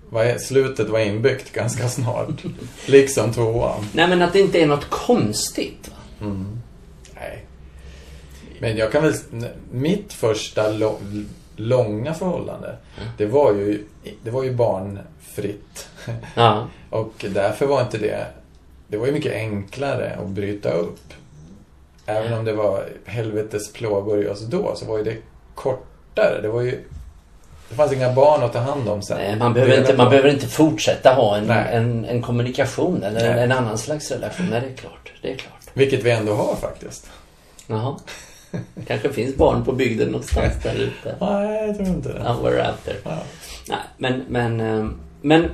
[0.09, 2.43] Vad slutet var inbyggt ganska snart.
[2.85, 3.85] liksom tvåan.
[3.93, 5.89] Nej, men att det inte är något konstigt.
[5.89, 6.27] Va?
[7.15, 7.45] Nej.
[8.59, 9.13] Men jag kan väl...
[9.71, 10.99] Mitt första lo,
[11.55, 12.77] långa förhållande,
[13.17, 13.83] det var ju,
[14.23, 15.89] det var ju barnfritt.
[16.35, 16.67] Ja.
[16.89, 18.25] Och därför var inte det...
[18.87, 21.13] Det var ju mycket enklare att bryta upp.
[22.05, 25.17] Även om det var helvetes plågor oss då, så var ju det
[25.55, 26.41] kortare.
[26.41, 26.83] Det var ju...
[27.69, 29.17] Det fanns inga barn att ta hand om sen.
[29.17, 33.39] Nej, man, behöver inte, man behöver inte fortsätta ha en, en, en kommunikation eller en,
[33.39, 34.47] en annan slags relation.
[34.51, 35.11] Nej, det är klart.
[35.21, 35.53] Det är klart.
[35.73, 37.09] Vilket vi ändå har faktiskt.
[37.67, 37.97] Jaha.
[38.87, 41.15] kanske finns barn på bygden någonstans där ute.
[41.19, 42.29] Nej, jag tror inte det.
[42.29, 42.97] Out there.
[43.03, 43.17] Ja.
[43.67, 44.89] Nej, men, men, eh,
[45.21, 45.49] men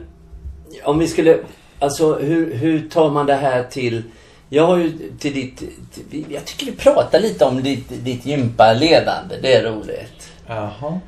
[0.83, 1.39] om vi skulle...
[1.79, 4.03] Alltså hur, hur tar man det här till...
[4.49, 5.63] Jag har ju till ditt...
[6.09, 9.35] Till, jag tycker vi pratar lite om ditt, ditt gympaledande.
[9.41, 10.31] Det är roligt.
[10.47, 10.99] Jaha.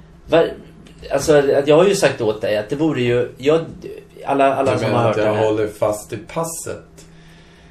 [1.12, 3.30] Alltså, jag har ju sagt åt dig att det vore ju...
[3.38, 3.60] Jag,
[4.26, 6.84] alla alla Du som har hört att det jag håller fast i passet?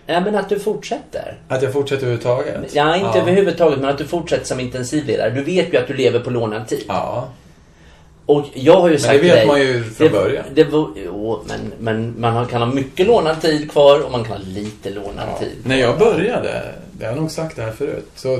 [0.06, 1.38] Ja, men att du fortsätter.
[1.48, 2.74] Att jag fortsätter överhuvudtaget?
[2.74, 5.30] Ja, inte överhuvudtaget, men att du fortsätter som intensivledare.
[5.30, 6.84] Du vet ju att du lever på lånad tid.
[6.88, 7.28] Ja.
[8.26, 10.44] Och jag har ju sagt det till vet dig, man ju från det, början.
[10.54, 10.66] Det
[11.04, 14.42] jo, men, men man har- kan ha mycket lånad tid kvar och man kan ha
[14.46, 15.38] lite lånad Ja.
[15.38, 15.56] tid.
[15.64, 16.62] När jag började,
[17.00, 18.38] jag har nog sagt det här förut, så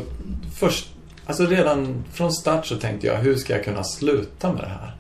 [0.59, 0.87] först,
[1.27, 4.97] alltså redan från start så tänkte jag, hur ska jag kunna sluta med det här?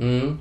[0.00, 0.38] Mm.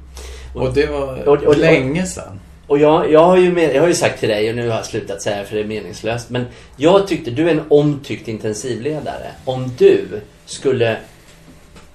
[0.56, 2.40] Och det var och- och- länge sedan.
[2.68, 4.76] Och jag, jag, har ju med, jag har ju sagt till dig, och nu har
[4.76, 6.30] jag slutat säga för det är meningslöst.
[6.30, 9.32] Men jag tyckte, du är en omtyckt intensivledare.
[9.46, 10.06] Om du
[10.46, 10.98] skulle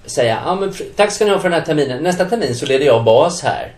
[0.05, 2.03] säga, ja men tack ska ni ha för den här terminen.
[2.03, 3.75] Nästa termin så leder jag bas här.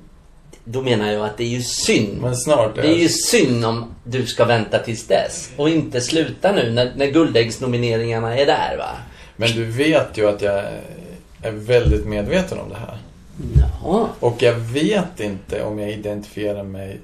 [0.66, 2.22] då menar jag att det är ju synd.
[2.22, 6.52] Men snart Det är ju synd om du ska vänta tills dess och inte sluta
[6.52, 8.90] nu när, när guldäggsnomineringarna är där va?
[9.36, 10.64] Men du vet ju att jag
[11.42, 12.98] är väldigt medveten om det här.
[13.84, 14.10] Ja.
[14.20, 17.00] Och jag vet inte om jag identifierar mig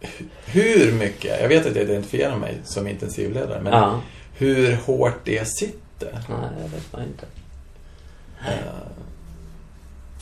[0.00, 1.40] hu- hur mycket.
[1.40, 3.60] Jag vet att jag identifierar mig som intensivledare.
[3.62, 4.00] Men Ja.
[4.38, 6.12] Hur hårt det sitter.
[6.12, 7.26] Nej, det vet man inte.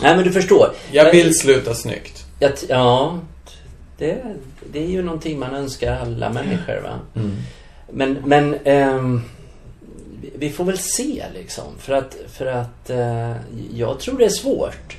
[0.02, 0.72] Nej men du förstår.
[0.92, 2.24] Jag vill sluta snyggt.
[2.38, 3.18] Jag, ja,
[3.98, 4.22] det,
[4.72, 6.98] det är ju någonting man önskar alla människor va.
[7.90, 9.22] Men, men ehm,
[10.38, 11.64] vi- får väl se liksom.
[11.78, 13.32] För att, för att eh,
[13.74, 14.96] jag tror det är svårt.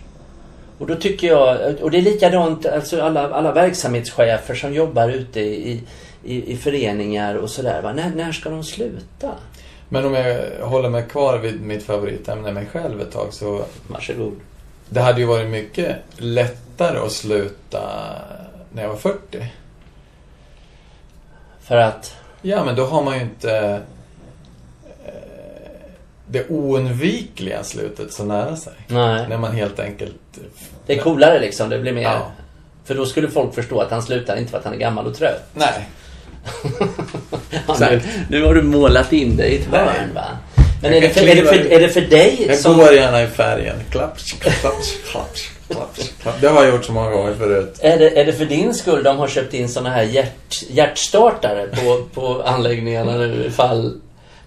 [0.77, 5.39] Och då tycker jag, och det är likadant, alltså alla, alla verksamhetschefer som jobbar ute
[5.39, 5.82] i,
[6.27, 7.93] i, i föreningar och sådär.
[7.93, 9.31] När, när ska de sluta?
[9.89, 14.33] Men om jag håller mig kvar vid mitt favoritämne, mig själv ett tag, så Varsågod.
[14.89, 17.81] det hade ju varit mycket lättare att sluta
[18.73, 19.47] när jag var 40.
[21.61, 23.81] För att, Ja, men då har man ju inte
[25.05, 25.11] eh,
[26.27, 28.73] det oundvikliga slutet så nära sig.
[28.87, 29.25] nej.
[29.29, 30.15] När man helt enkelt...
[30.85, 32.31] Det är coolare liksom, det blir mer Ja.
[32.85, 35.15] För då skulle folk förstå att han slutar inte för att han är gammal och
[35.15, 35.43] trött.
[35.53, 35.87] Nej.
[37.67, 40.25] Ja, nu, nu har du målat in dig i ett hörn va?
[40.81, 42.77] Men Jag är det, för, är, det för, är det för dig Jag som...
[42.77, 43.75] går gärna i färgen.
[43.91, 45.49] Klapps, klapps, klapps.
[46.41, 47.79] Det har jag gjort så många gånger förut.
[47.81, 51.67] Är det, är det för din skull de har köpt in såna här hjärt, hjärtstartare
[51.67, 54.01] på, på anläggningarna nu ifall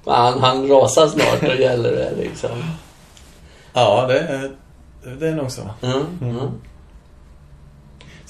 [0.07, 2.51] han, han rasar snart och gäller det liksom?
[3.73, 4.51] Ja, det är,
[5.21, 5.63] det är nog så.
[5.83, 6.51] Mm, mm.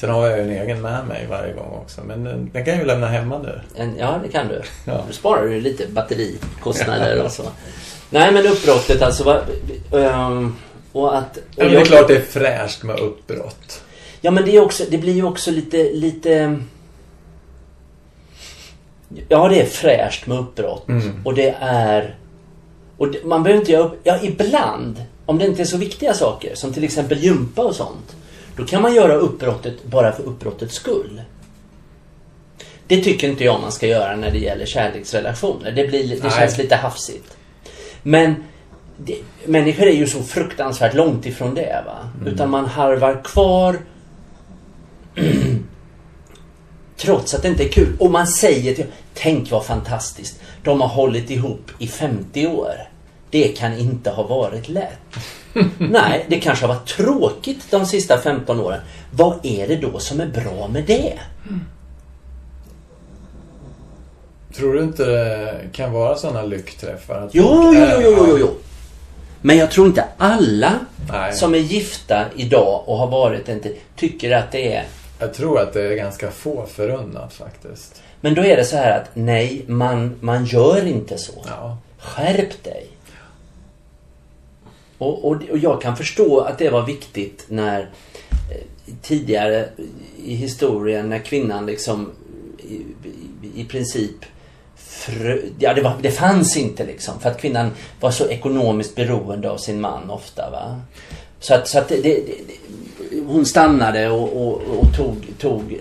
[0.01, 2.01] Sen har jag ju en egen med mig varje gång också.
[2.05, 3.61] Men den, den kan jag ju lämna hemma nu.
[3.77, 4.63] En, ja, det kan du.
[4.85, 5.05] Ja.
[5.09, 7.43] Du sparar ju lite batterikostnader och så.
[8.11, 9.25] Nej, men uppbrottet alltså.
[9.25, 9.43] Vad,
[9.93, 10.57] ehm,
[10.93, 11.37] och att...
[11.37, 13.83] Och Men det är klart det är fräscht med uppbrott.
[14.21, 16.59] Ja, men det, är också, det blir ju också lite, lite...
[19.29, 20.89] Ja, det är fräscht med uppbrott.
[20.89, 21.23] Mm.
[21.25, 22.17] Och det är...
[22.97, 24.01] Och man behöver inte göra upp...
[24.03, 28.17] Ja, ibland, om det inte är så viktiga saker, som till exempel gympa och sånt.
[28.61, 31.23] Då kan man göra uppbrottet bara för uppbrottets skull.
[32.87, 35.73] Det tycker inte jag man ska göra när det gäller kärleksrelationer.
[35.73, 36.33] Det, blir, det Nej.
[36.33, 37.37] känns lite hafsigt.
[38.03, 38.35] Men
[38.97, 41.83] det, människor är ju så fruktansvärt långt ifrån det.
[41.87, 42.09] Va?
[42.27, 43.79] Utan man harvar kvar
[46.97, 47.97] trots att det inte är kul.
[47.99, 50.41] Och man säger till Tänk vad fantastiskt.
[50.63, 52.75] De har hållit ihop i 50 år.
[53.31, 54.99] Det kan inte ha varit lätt.
[55.79, 58.81] Nej, det kanske har varit tråkigt de sista 15 åren.
[59.11, 61.19] Vad är det då som är bra med det?
[64.55, 67.15] Tror du inte det kan vara sådana lyckträffar?
[67.15, 68.51] Att Jo, jo, jo, jo, jo, jo.
[69.41, 71.33] Men jag tror inte alla Nej.
[71.33, 74.85] som är gifta idag och har varit inte tycker att det är
[75.19, 78.03] Jag tror att det är ganska få förunnat faktiskt.
[78.21, 81.45] Men då är det så här att nej, man, man gör inte så.
[81.47, 81.79] Ja.
[81.99, 82.87] Skärp dig.
[85.01, 89.69] Och, och, och jag kan förstå att det var viktigt när eh, tidigare
[90.25, 92.11] i historien när kvinnan liksom
[92.59, 94.25] i, i, i princip
[94.77, 99.51] frö, ja, det, var, det fanns inte liksom för att kvinnan var så ekonomiskt beroende
[99.51, 100.51] av sin man ofta.
[100.51, 100.81] Va?
[101.41, 105.79] Så att, så att det, det, det, hon stannade och, och, och tog, tog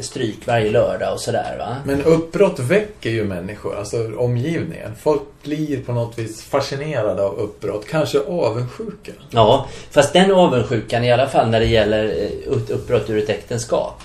[0.00, 1.56] stryk varje lördag och sådär.
[1.58, 1.76] Va?
[1.84, 4.92] Men uppbrott väcker ju människor, alltså omgivningen.
[5.02, 9.12] Folk blir på något vis fascinerade av uppbrott, kanske avundsjuka.
[9.30, 13.28] Ja, fast den avundsjukan i alla fall när det gäller eh, upp- uppbrott ur ett
[13.30, 14.02] äktenskap.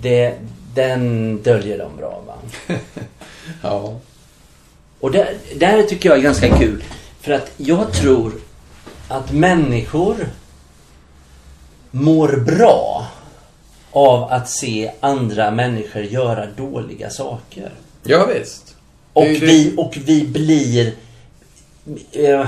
[0.00, 0.34] Det,
[0.74, 2.34] den döljer de bra va.
[3.62, 3.94] Ja.
[5.00, 6.84] Och där, där tycker jag är ganska kul.
[7.20, 8.32] För att jag tror
[9.08, 10.16] att människor
[11.90, 13.06] mår bra
[13.92, 17.70] av att se andra människor göra dåliga saker.
[18.02, 18.74] Ja, visst.
[19.12, 20.92] Och ju det- vi, och vi blir,
[22.12, 22.46] eh,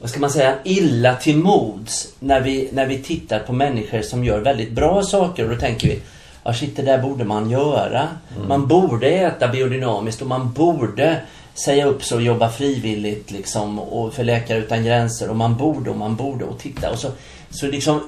[0.00, 4.24] vad ska man säga, illa till mods när vi, när vi tittar på människor som
[4.24, 5.44] gör väldigt bra saker.
[5.44, 6.00] Och då tänker vi,
[6.44, 8.08] ja shit det där borde man göra.
[8.48, 11.20] Man borde äta biodynamiskt och man borde
[11.54, 15.90] säga upp sig och jobba frivilligt liksom och för Läkare Utan Gränser och man borde
[15.90, 17.08] och man borde och titta och så,
[17.50, 18.00] så liksom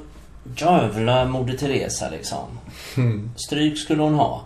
[0.56, 2.58] jävla Moder Teresa liksom.
[3.36, 4.44] Stryk skulle hon ha.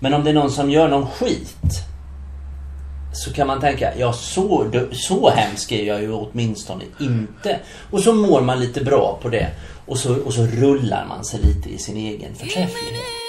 [0.00, 1.82] Men om det är någon som gör någon skit
[3.12, 7.60] så kan man tänka, ja så, så hemsk är jag ju åtminstone inte.
[7.90, 9.50] Och så mår man lite bra på det.
[9.86, 13.25] Och så, och så rullar man sig lite i sin egen förträfflighet.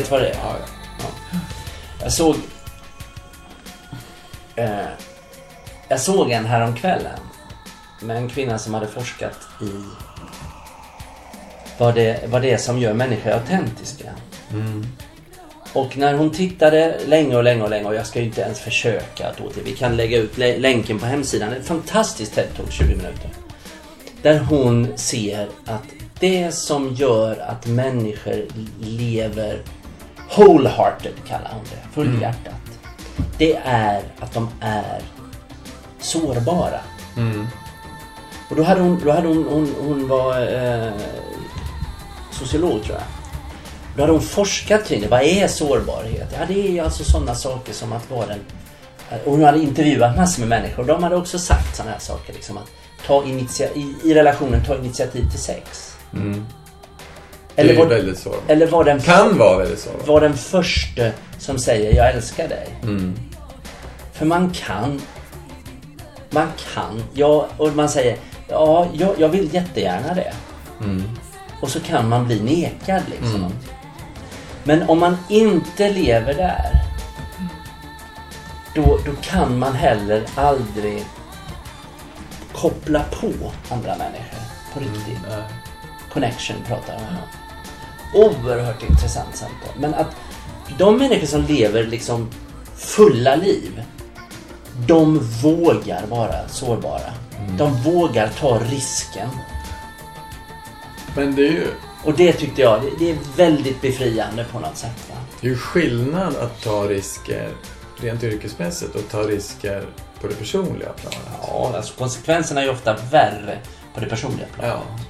[0.00, 0.34] Vet vad det är?
[0.34, 0.56] Ja,
[0.98, 1.38] ja.
[2.02, 2.36] Jag såg...
[4.56, 4.68] Eh,
[5.88, 7.18] jag såg en häromkvällen
[8.02, 9.70] med en kvinna som hade forskat i
[11.78, 14.10] vad det, vad det är som gör människor autentiska.
[15.72, 18.60] Och när hon tittade länge och länge och länge och jag ska ju inte ens
[18.60, 19.62] försöka att åter.
[19.64, 21.52] Vi kan lägga ut lä- länken på hemsidan.
[21.52, 23.30] Ett fantastiskt TED-talk, 20 minuter.
[24.22, 25.82] Där hon ser att
[26.20, 28.46] det som gör att människor
[28.80, 29.58] lever
[30.36, 32.54] wholehearted kallar hon det, fullhjärtat.
[33.38, 35.02] Det är att de är
[36.00, 36.80] sårbara.
[38.50, 40.92] Och då hade hon, då hade hon, hon, hon var eh,
[42.30, 43.04] sociolog tror jag.
[43.96, 45.08] Då hade hon forskat kring det.
[45.08, 46.34] Vad är sårbarhet?
[46.38, 48.40] Ja, det är alltså sådana saker som att vara en...
[49.24, 52.32] Och hon hade intervjuat massor med människor och de hade också sagt sådana här saker.
[52.32, 52.70] Liksom att
[53.06, 55.96] ta initia, i, I relationen ta initiativ till sex.
[56.10, 56.18] Det
[57.56, 58.34] ju var, väldigt så.
[58.48, 59.90] eller var den, Kan vara väldigt så.
[60.06, 62.68] var den första som säger jag älskar dig.
[62.82, 63.14] Mm.
[64.12, 65.00] För man kan.
[66.30, 67.02] Man kan.
[67.12, 68.16] Ja, och man säger
[68.48, 70.32] ja, jag, jag vill jättegärna det.
[70.80, 71.02] Mm.
[71.60, 73.52] Och så kan man bli nekad liksom.
[74.64, 76.80] Men om man inte lever där.
[78.74, 81.04] Då, då kan man heller aldrig
[82.52, 84.38] koppla på andra människor
[84.74, 85.18] på riktigt.
[85.30, 85.42] Nej.
[86.12, 87.16] Connection pratar om.
[88.14, 89.70] Oerhört intressant samtal.
[89.78, 90.16] Men att
[90.78, 92.28] de människor som lever liksom
[92.76, 93.82] fulla liv.
[94.86, 97.12] De vågar vara sårbara.
[97.58, 99.28] De vågar ta risken.
[101.16, 101.66] Men det är ju
[102.04, 105.08] Och det tyckte jag, det är väldigt befriande på något sätt.
[105.10, 105.16] Va?
[105.44, 107.48] det är ju skillnad att ta risker
[108.00, 109.86] rent yrkesmässigt och ta risker
[110.20, 111.28] på det personliga planet.
[111.42, 113.58] Ja, alltså konsekvenserna är ju ofta värre
[113.94, 114.74] på det personliga planet.
[114.74, 115.04] Ja.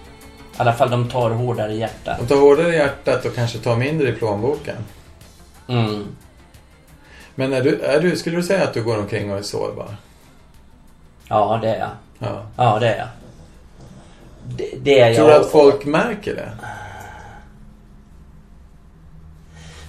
[0.56, 2.20] I alla fall de tar hårdare i hjärtat.
[2.20, 4.76] Och ta hårdare i hjärtat och kanske ta mindre i plånboken.
[5.68, 6.06] Mm.
[7.34, 9.96] Men är du, är du, skulle du säga att du går omkring och är sårbar?
[11.28, 11.90] Ja, det är jag.
[12.18, 12.46] Ja.
[12.56, 13.08] Ja, det är jag.
[14.46, 15.40] Det, det är Tror du jag.
[15.40, 16.52] att folk märker det?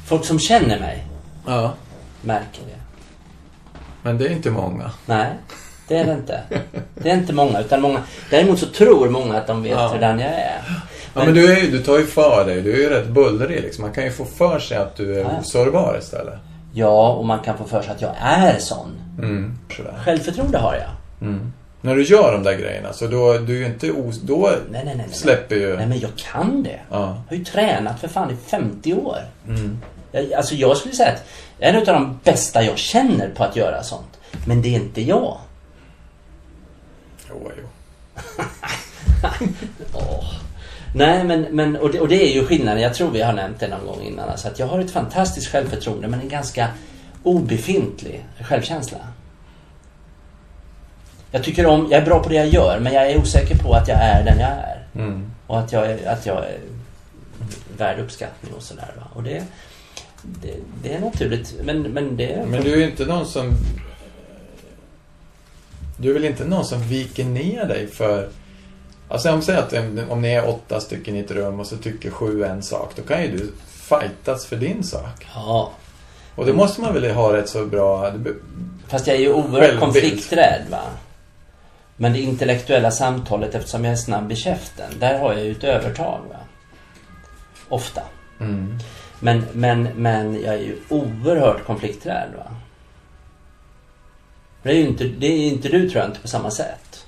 [0.06, 1.06] Folk som känner mig
[1.45, 1.73] Ja.
[2.21, 2.80] märker det.
[4.01, 4.91] Men det är inte många.
[5.06, 5.34] Nej,
[5.88, 6.41] det är det inte.
[6.95, 8.00] Det är inte många, utan många...
[8.30, 9.88] Däremot så tror många att de vet Ja.
[9.88, 10.62] hurdan jag är.
[11.13, 12.62] Ja, men du, är, ju- du tar ju för dig.
[12.62, 13.82] Du är ju rätt bullrig liksom.
[13.82, 15.28] Man kan ju få för sig att du är Ja.
[15.41, 16.34] osårbar istället.
[16.74, 18.91] Ja, och man kan få för sig att jag är sån.
[19.19, 19.58] Mm.
[20.06, 20.89] Självförtroende har jag.
[21.82, 24.19] När du gör de där grejerna så då, du är inte os...
[24.21, 24.95] Då Nej, nej, nej.
[24.98, 25.08] nej.
[25.12, 25.78] släpper ju...
[25.78, 26.80] Nej, men jag kan det.
[26.91, 26.98] Ja.
[27.30, 29.17] Jag har ju tränat för fan i 50 år.
[29.48, 29.78] Mm.
[30.12, 31.24] Jag, alltså jag skulle säga att
[31.60, 34.17] jag är en av de bästa jag känner på att göra sånt.
[34.48, 35.38] Men det är inte jag.
[37.58, 37.69] Jo.
[39.93, 40.34] Åh.
[40.95, 42.82] Nej, men, men och, det, och det är ju skillnaden.
[42.82, 44.30] Jag tror vi har nämnt det någon gång innan.
[44.30, 46.67] Alltså att jag har ett fantastiskt självförtroende men en ganska
[47.24, 48.98] obefintlig självkänsla.
[51.32, 53.74] Jag tycker om, jag är bra på det jag gör men jag är osäker på
[53.74, 54.88] att jag är den jag är.
[54.95, 55.32] Mm.
[55.48, 56.60] Och att jag att jag är
[57.78, 58.91] värd uppskattning och sådär.
[59.13, 59.43] Och det,
[60.21, 61.56] det, det är naturligt.
[61.63, 62.46] Men, men det...
[62.48, 63.52] Men du är ju inte någon som...
[65.98, 68.29] Du är väl inte någon som viker ner dig för...
[69.08, 69.73] Alltså om säger att
[70.10, 72.91] om- ni är åtta stycken i ett rum och så tycker sju en sak.
[72.96, 75.27] Då kan ju du fightas för din sak.
[75.35, 75.71] Ja.
[76.35, 78.12] Och det måste man väl ha rätt så bra...
[78.87, 80.81] Fast jag är ju oerhört konflikträdd va.
[81.98, 84.91] Men det intellektuella samtalet eftersom jag är snabb i käften.
[85.00, 86.39] Där har jag ju ett övertag va.
[87.69, 88.02] Ofta.
[88.39, 88.77] Mm.
[89.19, 92.52] Men, men, men jag är ju oerhört konflikträdd va.
[94.65, 97.05] Det är ju inte, det är inte du tror jag inte på samma sätt.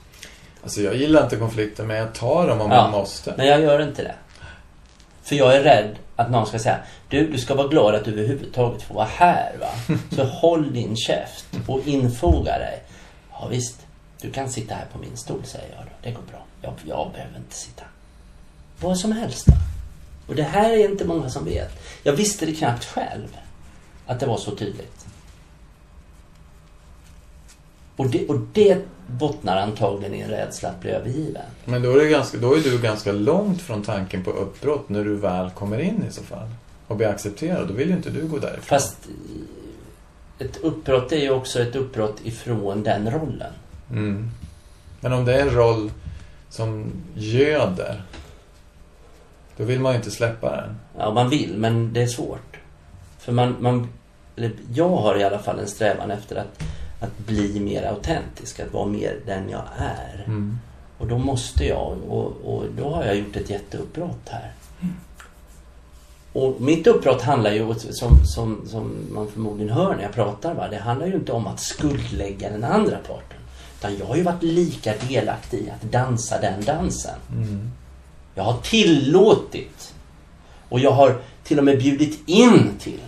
[0.64, 2.82] Alltså jag gillar inte konflikter men jag tar dem om Ja.
[2.82, 3.34] man måste.
[3.38, 4.16] Men jag gör inte det.
[5.24, 6.80] För jag är rädd att någon ska säga
[7.10, 9.96] Du, du ska vara glad att du överhuvudtaget får vara här va.
[10.16, 12.84] Så håll din käft och infoga dig.
[13.32, 13.86] Ja visst,
[14.22, 15.92] du kan sitta här på min stol säger jag då.
[16.04, 16.46] Det går bra.
[16.62, 17.84] Jag, jag behöver inte sitta.
[18.80, 19.56] Vad som helst va.
[20.28, 21.84] Och det här är inte många som vet.
[22.04, 23.38] Jag visste det knappt själv.
[24.08, 25.06] Att det var så tydligt.
[27.98, 28.78] Och det, och det
[29.08, 31.46] bottnar antagligen i en rädsla att bli övergiven.
[31.66, 35.04] Men då är, det ganska, då är du ganska långt från tanken på uppbrott när
[35.04, 36.48] du väl kommer in i så fall.
[36.88, 37.68] Och blir accepterad.
[37.68, 38.62] Då vill ju inte du gå därifrån.
[38.62, 38.98] Fast
[40.40, 43.54] eh, ett uppbrott är ju också ett uppbrott ifrån den rollen.
[43.92, 44.30] Mm.
[45.00, 45.92] Men om det är en roll
[46.50, 48.04] som göder.
[49.58, 50.78] Då vill man ju inte släppa den.
[50.98, 52.58] Ja, man vill, men det är svårt.
[53.20, 53.88] För man, man
[54.74, 56.64] jag har i alla fall en strävan efter att,
[57.00, 60.24] att bli mer autentisk, att vara mer den jag är.
[60.26, 60.60] Mm.
[60.98, 64.54] Och då måste jag, och, och då har jag gjort ett jätteuppbrott här.
[66.34, 70.68] Och mitt uppbrott handlar ju, som, som, som man förmodligen hör när jag pratar, va?
[70.68, 73.40] det handlar ju inte om att skuldlägga den andra parten.
[73.80, 77.20] Utan jag har ju varit lika delaktig i att dansa den dansen.
[77.32, 77.72] Mm.
[78.36, 79.94] Jag har tillåtit
[80.70, 83.02] och jag har till och med bjudit in till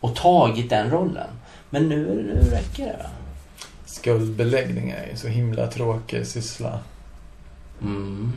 [0.00, 1.28] och tagit den rollen.
[1.72, 2.96] Men nu, nu räcker det.
[3.02, 3.08] va?
[3.86, 6.78] Skuldbeläggning är ju så himla tråkig syssla.
[7.82, 8.32] Mm.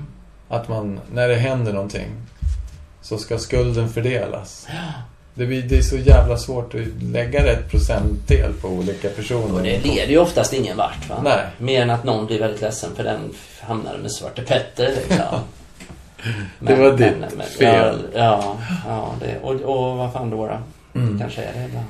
[0.48, 2.12] Att man, när det händer någonting,
[3.02, 4.68] så ska skulden fördelas.
[5.34, 9.54] Det, blir, det är så jävla svårt att lägga rätt procentdel på olika personer.
[9.54, 11.10] Och det leder ju oftast ingen vart.
[11.10, 11.22] Va?
[11.24, 11.46] Nej.
[11.58, 14.96] Mer än att någon blir väldigt ledsen för den hamnade med Svarte Petter.
[14.96, 15.40] Liksom.
[16.60, 18.00] Det var ditt fel.
[18.14, 18.58] Ja, ja,
[18.88, 20.48] ja det, och, och vad fan då?
[20.48, 20.58] då?
[21.00, 21.20] Mm.
[21.20, 21.86] Kanske är det ibland.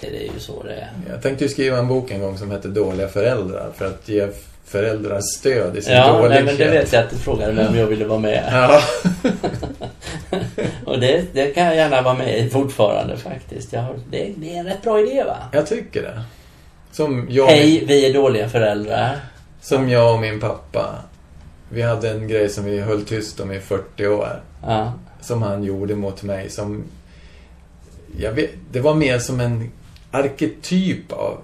[0.00, 0.90] Det är ju så det är.
[1.10, 4.28] Jag tänkte ju skriva en bok en gång som heter Dåliga föräldrar för att ge
[4.64, 6.44] föräldrar stöd i sin Ja, dålighet.
[6.44, 8.48] men det vet jag att du frågade mig om jag ville vara med.
[8.52, 8.80] Ja.
[10.84, 13.74] Och det, det kan jag gärna vara med i fortfarande faktiskt.
[13.74, 15.36] Har, det, det är en rätt bra idé va?
[15.52, 16.22] Jag tycker det.
[16.92, 19.16] Som jag, Hej, vi är dåliga föräldrar.
[19.60, 20.94] som jag och min pappa.
[21.68, 24.42] Vi hade en grej som vi höll tyst om i 40 år.
[24.66, 24.92] Ja.
[25.20, 26.50] Som han gjorde mot mig.
[26.50, 26.84] Som,
[28.18, 29.70] jag vet, det var mer som en
[30.10, 31.38] arketyp av,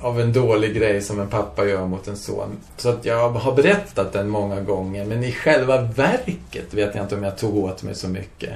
[0.00, 2.56] av en dålig grej som en pappa gör mot en son.
[2.76, 5.04] Så att jag har berättat den många gånger.
[5.04, 8.52] Men i själva verket vet jag inte om jag tog åt mig så mycket.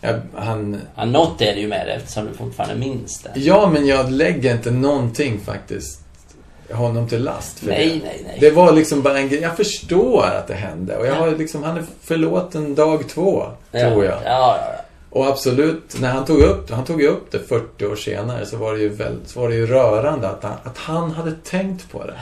[0.00, 3.40] Jag, han, ja, något är det ju med det eftersom du fortfarande minns det.
[3.40, 6.00] Ja, men jag lägger inte någonting faktiskt
[6.72, 8.06] honom till last för Nej, det.
[8.06, 8.36] nej, nej.
[8.40, 9.40] Det var liksom bara en grej.
[9.40, 10.96] Jag förstår att det hände.
[10.96, 13.80] Och jag har liksom, han är förlåten dag två, ja.
[13.80, 14.14] tror jag.
[14.14, 14.84] Ja, ja, ja.
[15.10, 18.72] Och absolut, när han tog upp han tog upp det 40 år senare så var
[18.74, 22.14] det ju, väldigt, var det ju rörande att han, att han hade tänkt på det.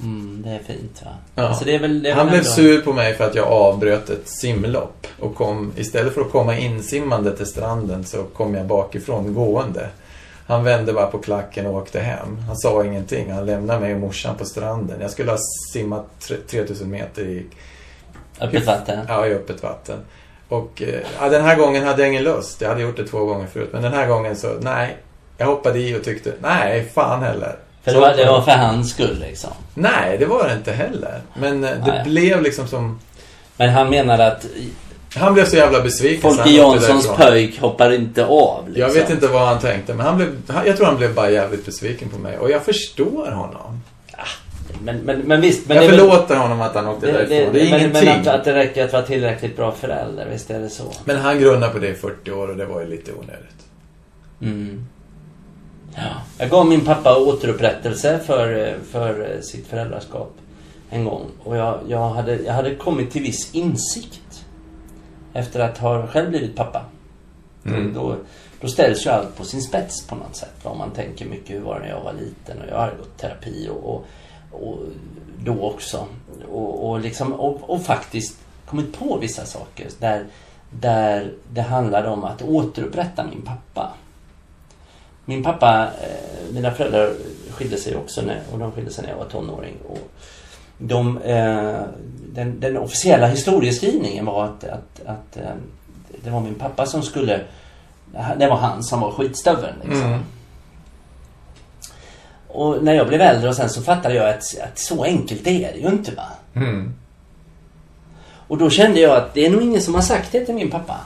[0.00, 1.10] Mm, det är fint va?
[1.34, 1.42] Ja.
[1.42, 3.46] Alltså, det är väl, det är Han blev ändå- sur på mig för att jag
[3.46, 5.06] avbröt ett simlopp.
[5.20, 9.88] Och kom, istället för att komma insimmande till stranden så kom jag bakifrån gående.
[10.46, 12.38] Han vände bara på klacken och åkte hem.
[12.46, 13.32] Han sa ingenting.
[13.32, 15.00] Han lämnade mig och morsan på stranden.
[15.00, 15.38] Jag skulle ha
[15.72, 17.46] simmat tre- 3000 meter i,
[18.40, 19.04] Öppet vatten.
[19.08, 19.98] ja, i öppet vatten.
[20.48, 22.60] Och eh, ja, den här gången hade jag ingen lust.
[22.60, 23.68] Jag hade gjort det två gånger förut.
[23.72, 24.96] Men den här gången så, nej.
[25.38, 27.56] Jag hoppade i och tyckte, nej, fan heller.
[27.84, 29.50] För det var, det var för hans skull liksom.
[29.74, 31.20] Nej, det var det inte heller.
[31.34, 32.04] Men eh, det Nej.
[32.04, 32.98] blev liksom som...
[33.56, 34.46] Men han menade att
[35.14, 36.20] Han blev så jävla besviken.
[36.20, 38.68] Folke Janssons pöjk hoppar inte av.
[38.68, 38.82] Liksom.
[38.82, 41.66] Jag vet inte vad han tänkte, men han blev, jag tror han blev bara jävligt
[41.66, 42.38] besviken på mig.
[42.38, 43.80] Och jag förstår honom.
[44.86, 45.68] Men, men, men visst.
[45.68, 47.52] Men jag är väl- förlåter honom att han åkte Det, därifrån.
[47.52, 48.04] det, Det är men, ingenting.
[48.08, 50.92] men att, att det räcker att vara tillräckligt bra förälder, visst är det så?
[51.04, 53.66] Men han grunnade på det i 40 år och det var ju lite onödigt.
[54.40, 54.86] Mm.
[55.94, 56.02] Ja.
[56.38, 60.32] Jag gav min pappa återupprättelse för, för sitt föräldraskap
[60.90, 61.26] en gång.
[61.44, 64.44] Och jag, jag, hade, jag hade kommit till viss insikt
[65.32, 66.84] efter att ha själv blivit pappa.
[67.66, 67.94] Mm.
[67.94, 68.16] Då,
[68.60, 70.54] då ställs ju allt på sin spets på något sätt.
[70.62, 73.18] Om man tänker mycket hur var det när jag var liten och jag hade gått
[73.18, 74.06] terapi och, och,
[74.62, 74.78] och
[75.44, 76.06] då också.
[76.50, 80.26] Och, och, liksom, och, och faktiskt kommit på vissa saker där,
[80.70, 83.92] där det handlade om att återupprätta min pappa.
[85.24, 87.12] Min pappa, eh, mina föräldrar
[87.50, 89.74] skilde sig också när, och de skilde sig när jag var tonåring.
[89.88, 90.10] Och
[90.78, 91.80] de, eh,
[92.32, 95.54] den, den officiella historieskrivningen var att, att, att eh,
[96.24, 97.40] det var min pappa som skulle
[98.38, 100.06] det var han som var skitstöveln liksom.
[100.06, 100.20] Mm.
[102.56, 105.72] Och när jag blev äldre och sen så fattade jag att, att så enkelt är
[105.72, 106.28] det ju inte va.
[106.54, 106.94] Mm.
[108.48, 110.70] Och då kände jag att det är nog ingen som har sagt det till min
[110.70, 111.00] pappa.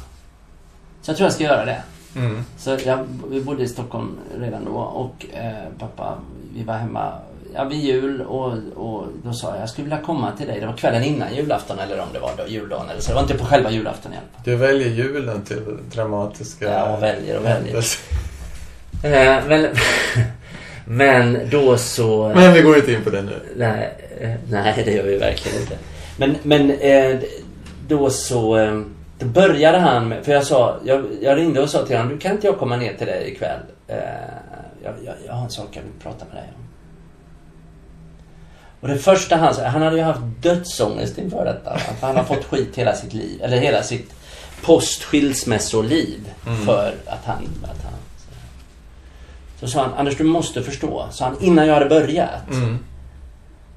[1.03, 1.83] Så jag tror jag ska göra det.
[2.17, 2.45] Mm.
[2.59, 6.19] Så jag, vi bodde i Stockholm redan då och eh, pappa,
[6.55, 7.13] vi var hemma
[7.55, 10.61] ja, vid jul och, och då sa jag jag skulle vilja komma till dig.
[10.61, 13.09] Det var kvällen innan julafton eller om det var då, juldagen eller så.
[13.09, 14.43] Det var inte på själva julafton i alla fall.
[14.45, 16.73] Du väljer julen till dramatiska...
[16.73, 17.85] Ja, och väljer och väljer.
[19.05, 19.69] Eh, men,
[20.91, 22.33] men då så...
[22.35, 23.41] Men vi går inte in på det nu.
[23.57, 25.75] Nej, eh, nej, det gör vi verkligen inte.
[26.17, 27.19] Men, men eh,
[27.89, 28.57] då så...
[28.57, 28.81] eh,
[29.19, 30.77] Då började han med, För jag sa...
[30.85, 33.33] Jag, jag ringde och sa till honom, du kan inte jag komma ner till dig
[33.33, 33.61] ikväll?
[34.85, 36.63] Jag, jag, jag har en sak jag vill prata med dig om.
[38.81, 41.79] Och det första han sa, han hade ju haft dödsångest inför detta.
[41.79, 43.41] För han har fått skit hela sitt liv.
[43.43, 44.11] Eller hela sitt
[44.63, 46.31] post-skilsmässoliv.
[46.67, 47.49] För att han...
[47.63, 47.90] Att han
[49.61, 52.51] så sa han, Anders du måste förstå, sa han innan jag hade börjat.
[52.53, 52.79] Mm.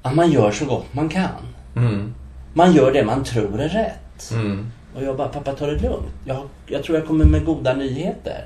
[0.02, 1.30] Att man gör så gott man kan.
[1.76, 2.14] Mm.
[2.54, 4.30] Man gör det man tror är rätt.
[4.32, 4.70] Mm.
[4.96, 6.12] Och jag bara, pappa ta det lugnt.
[6.24, 8.44] Jag, jag tror jag kommer med goda nyheter.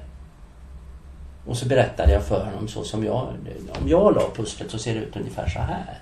[1.46, 3.28] Och så berättade jag för honom så som jag...
[3.82, 5.98] Om jag la pusslet så ser det ut ungefär så här.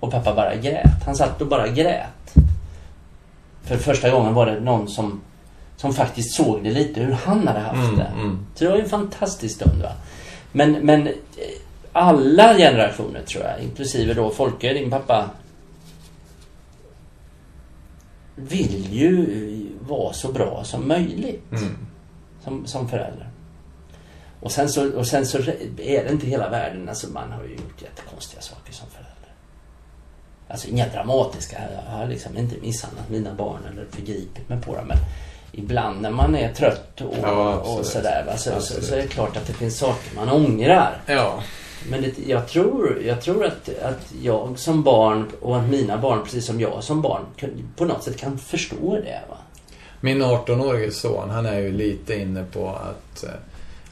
[0.00, 1.02] Och pappa bara grät.
[1.06, 2.34] Han satt och bara grät.
[3.62, 5.20] För första gången var det någon som,
[5.76, 8.06] som faktiskt såg det lite hur han hade haft Mm, det.
[8.20, 8.46] mm.
[8.54, 9.92] Så det var ju en fantastisk stund va.
[10.58, 11.12] Men, men eh,
[11.92, 15.30] alla generationer tror jag, inklusive då Folke, din pappa,
[18.34, 19.26] vill ju
[19.80, 21.86] vara så bra som möjligt Mm.
[22.44, 23.28] som, som förälder.
[24.40, 25.38] Och sen, så, och sen så
[25.78, 26.88] är det inte hela världen.
[26.88, 29.32] Alltså man har ju gjort jättekonstiga saker som förälder.
[30.48, 31.56] Alltså inga dramatiska.
[31.74, 34.86] Jag har liksom inte misshandlat mina barn eller förgripit mig på dem.
[34.88, 34.98] Men
[35.52, 38.24] ibland när man är trött och, Ja, och sådär.
[38.26, 38.36] Va?
[38.36, 41.00] Så, så, så är det klart att det finns saker man ångrar.
[41.06, 41.42] Ja.
[41.90, 46.24] Men det, jag tror, jag tror att, att jag som barn och att mina barn,
[46.24, 47.22] precis som jag som barn,
[47.76, 49.20] på något sätt kan förstå det.
[49.28, 49.36] Va?
[50.00, 53.30] Min 18-årige son, han är ju lite inne på att eh,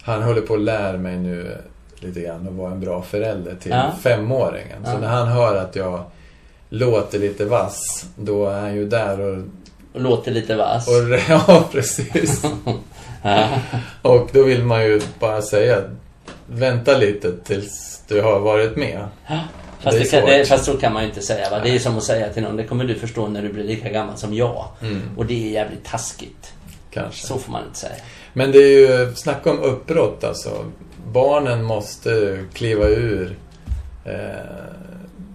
[0.03, 1.59] han håller på att lära mig nu
[2.01, 3.93] lite grann att vara en bra förälder till Ja.
[4.03, 4.85] femåringen.
[4.85, 6.03] Så när han hör att jag
[6.69, 9.43] låter lite vass, då är han ju där och...
[9.97, 10.89] Och låter lite vass.
[10.89, 10.95] och
[11.29, 12.43] ja, precis.
[13.23, 13.49] Ja.
[14.03, 15.83] Och då vill man ju bara säga,
[16.47, 19.09] vänta lite tills du har varit med.
[19.81, 21.51] Fast, Det kan, det, fast så kan man ju inte säga.
[21.51, 21.61] Va?
[21.63, 23.89] Det är som att säga till någon, det kommer du förstå när du blir lika
[23.89, 24.69] gammal som jag.
[24.83, 25.03] Mm.
[25.17, 26.53] Och det är jävligt taskigt.
[26.91, 27.27] Kanske.
[27.27, 27.95] Så får man inte säga.
[28.33, 30.65] Men det är ju, snacka om uppbrott alltså.
[31.13, 33.37] Barnen måste kliva ur
[34.05, 34.15] eh,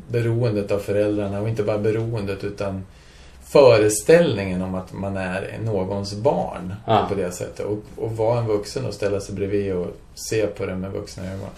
[0.07, 2.83] beroendet av föräldrarna och inte bara beroendet utan
[3.51, 7.05] föreställningen om att man är någons barn Ja.
[7.09, 7.65] på det sättet.
[7.65, 11.23] Och, och vara en vuxen och ställa sig bredvid och se på det med vuxna
[11.25, 11.49] ögon.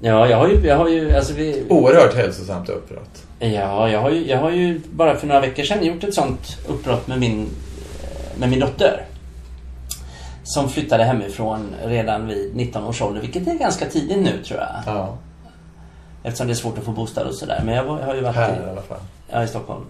[0.00, 3.22] Ja, jag har ju, jag har ju, alltså vi, Oerhört hälsosamt uppbrott.
[3.38, 6.56] ja, jag har ju, jag har ju bara för några veckor sedan gjort ett sånt
[6.68, 7.48] uppbrott med min,
[8.38, 9.04] med min dotter.
[10.44, 14.68] Som flyttade hemifrån redan vid 19 års ålder, vilket är ganska tidigt nu tror jag.
[14.86, 15.16] Ja,
[16.22, 17.62] Eftersom det är svårt att få bostad och sådär.
[17.64, 19.00] Men jag, var, jag har ju varit här i, i alla fall.
[19.30, 19.84] Ja, i Stockholm.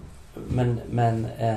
[0.47, 1.55] Men, men eh,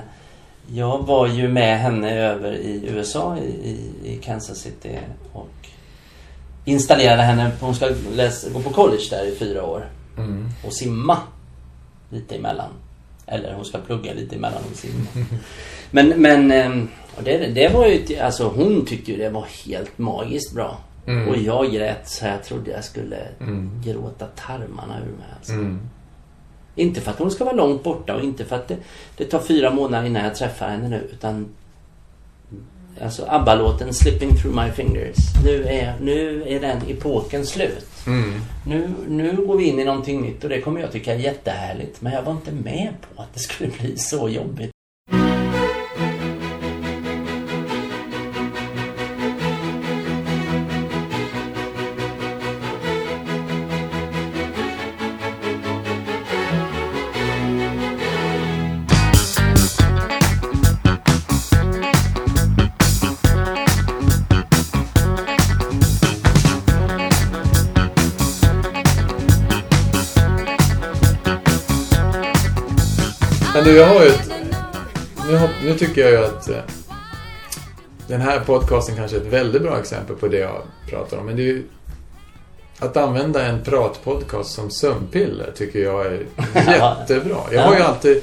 [0.73, 4.99] jag var ju med henne över i USA, i, i, i Kansas City
[5.33, 5.49] och
[6.65, 7.51] installerade henne.
[7.61, 9.87] Hon ska läsa, gå på college där i fyra år
[10.19, 10.49] Mm.
[10.67, 11.19] och simma
[12.11, 12.71] lite emellan.
[13.27, 15.05] Eller hon ska plugga lite emellan och simma.
[15.91, 16.89] Men, men ehm,
[17.25, 20.79] det, det var ju, alltså hon tyckte ju det var helt magiskt bra.
[21.07, 21.29] Mm.
[21.29, 23.83] Och jag grät så jag trodde jag skulle Mm.
[23.85, 25.27] gråta tarmarna ur mig.
[25.37, 25.53] Alltså.
[25.53, 25.81] Mm.
[26.79, 28.77] Inte för att hon ska vara långt borta och inte för att det,
[29.17, 31.49] det tar fyra månader innan jag träffar henne nu utan
[33.03, 37.87] Alltså ABBA-låten 'Slipping through my fingers' nu är, nu är den epoken slut.
[38.07, 38.41] Mm.
[38.67, 42.01] Nu, nu går vi in i någonting nytt och det kommer jag tycka är jättehärligt.
[42.01, 44.71] Men jag var inte med på att det skulle bli så jobbigt.
[75.79, 76.61] Tycker jag ju att eh,
[78.07, 81.27] den här podcasten kanske är ett väldigt bra exempel på det jag pratar om.
[81.27, 81.65] Men det är ju...
[82.79, 87.39] Att använda en pratpodcast som sömnpiller tycker jag är jättebra.
[87.53, 88.23] Jag har ju alltid...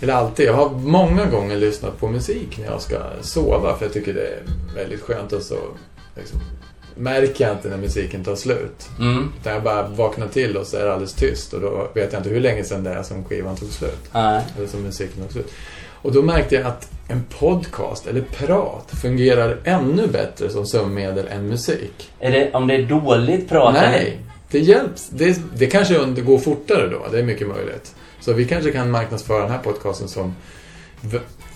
[0.00, 3.92] Eller alltid, jag har många gånger lyssnat på musik när jag ska sova för jag
[3.92, 4.42] tycker det är
[4.74, 5.58] väldigt skönt och så
[6.16, 6.40] liksom,
[6.96, 8.88] märker jag inte när musiken tar slut.
[8.98, 9.32] Mm.
[9.40, 12.20] Utan jag bara vaknar till och så är det alldeles tyst och då vet jag
[12.20, 14.00] inte hur länge sedan det är som skivan tog slut.
[14.12, 14.44] Nej.
[14.56, 15.52] Eller som musiken tog slut.
[16.02, 21.48] Och då märkte jag att en podcast, eller prat, fungerar ännu bättre som sömnmedel än
[21.48, 22.10] musik.
[22.20, 24.18] Är det, om det är dåligt prat Nej,
[24.50, 25.08] det hjälps.
[25.08, 27.94] Det, det kanske går fortare då, det är mycket möjligt.
[28.20, 30.34] Så vi kanske kan marknadsföra den här podcasten som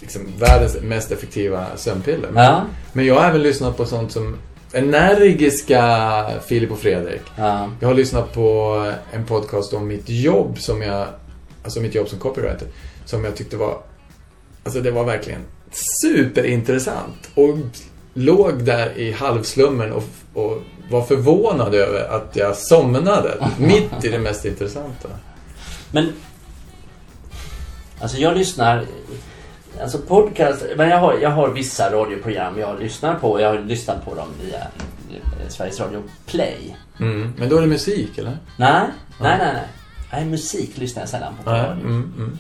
[0.01, 2.31] liksom, världens mest effektiva sömnpiller.
[2.35, 2.63] Ja.
[2.93, 4.37] Men jag har även lyssnat på sånt som
[4.73, 7.23] energiska Filip och Fredrik.
[7.37, 7.71] ja.
[7.81, 11.07] Jag har lyssnat på en podcast om mitt jobb som jag,
[11.65, 12.69] alltså mitt jobb som copywriter,
[13.05, 13.79] som jag tyckte var,
[14.67, 15.41] alltså det var verkligen
[15.73, 17.31] superintressant.
[17.35, 17.57] Och
[18.15, 20.05] låg där i halvslummen och,
[20.35, 25.09] och var förvånad över att jag somnade mitt i det mest intressanta.
[25.93, 26.13] Men...
[28.01, 28.85] Alltså jag lyssnar...
[29.81, 30.65] Alltså podcast...
[30.77, 33.41] Men jag har, jag har vissa radioprogram jag lyssnar på.
[33.41, 36.77] Jag har lyssnat på dem via eh, Sveriges Radio Play.
[37.01, 37.33] Mm.
[37.39, 38.39] Men då är det musik, eller?
[38.57, 38.83] Nej,
[39.21, 39.69] nej, nej, nej.
[40.13, 41.63] Nej, musik lyssnar jag sällan på på Nej.
[41.63, 41.85] radio.
[41.85, 42.39] Mm, mm.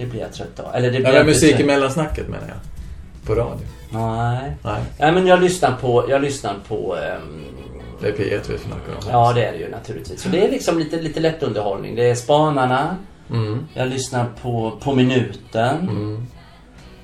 [0.00, 0.74] Det blir jag trött av.
[0.74, 2.56] Eller det blir inte musik i trött- mellansnacket menar jag.
[3.26, 3.66] På radio.
[3.90, 4.52] Nej.
[4.62, 6.04] Nej, Nej, men jag lyssnar på...
[6.08, 6.96] Jag lyssnar på...
[6.96, 7.44] ehm,
[8.00, 9.08] det är P1 vi snackar om.
[9.10, 10.22] ja, det är det ju naturligtvis.
[10.22, 11.96] Så det är liksom lite, lite lätt underhållning.
[11.96, 12.96] Det är Spanarna.
[13.30, 13.66] Mm.
[13.74, 15.76] Jag lyssnar på På minuten.
[15.80, 16.26] Mm.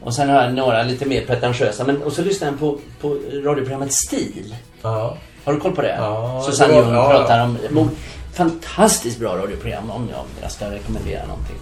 [0.02, 1.84] Och sen har jag några lite mer pretentiösa.
[1.84, 4.56] Men, och så lyssnar jag på, på radioprogrammet Stil.
[4.82, 5.16] Ja.
[5.44, 5.96] Har du koll på det?
[5.98, 7.44] Ja, Susanne Ljung ja, pratar ja.
[7.80, 7.90] om...
[8.34, 11.56] Fantastiskt bra radioprogram om jag, jag ska rekommendera någonting.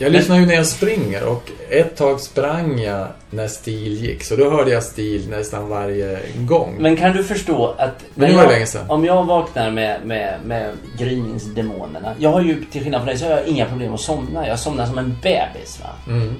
[0.00, 4.24] Jag lyssnar ju när jag springer och ett tag sprang jag när stil gick.
[4.24, 6.76] Så då hörde jag stil nästan varje gång.
[6.78, 8.04] Men kan du förstå att...
[8.14, 8.90] Men nu var det länge sedan.
[8.90, 12.14] Om jag vaknar med, med, med gryningsdemonerna.
[12.18, 14.48] Jag har ju, till skillnad från dig, så har jag inga problem att somna.
[14.48, 15.80] Jag somnar som en bebis.
[15.82, 15.90] Va?
[16.12, 16.34] Mm.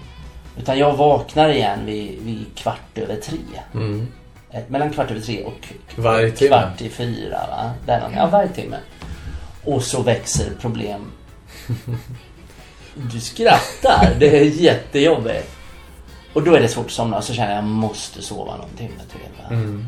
[0.59, 3.39] Utan jag vaknar igen vid, vid kvart över tre.
[3.75, 4.07] Mm.
[4.51, 6.49] Eh, Mellan kvart över tre och Varje timme.
[6.49, 7.39] kvart i fyra.
[7.51, 7.71] Va?
[7.87, 8.77] Där ja, varje timme.
[9.65, 11.05] Och så växer problem.
[12.95, 14.17] Du skrattar.
[14.19, 15.51] Det är jättejobbigt.
[16.33, 17.17] Och då är det svårt att somna.
[17.17, 19.57] Och så känner jag att jag måste sova någon timme till.
[19.57, 19.87] Mm.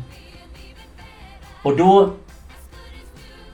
[1.63, 2.13] Och då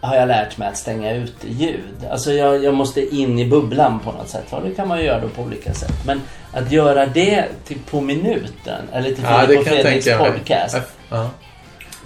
[0.02, 2.06] har jag lärt mig att stänga ute ljud.
[2.12, 4.46] Alltså jag, jag måste in i bubblan på något sätt.
[4.50, 5.94] Och det kan man ju göra då på olika sätt.
[6.06, 6.22] Men
[6.52, 10.78] att göra det till på minuten eller till Ja, Filip och Fredriks podcast.
[11.10, 11.30] Ja.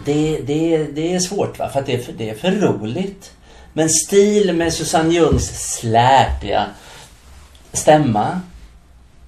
[0.05, 1.69] Det, det, det är svårt va?
[1.69, 3.31] För att det är för, det är för roligt.
[3.73, 6.65] Men stil med Susanne Ljungs släpiga
[7.74, 8.41] stämma.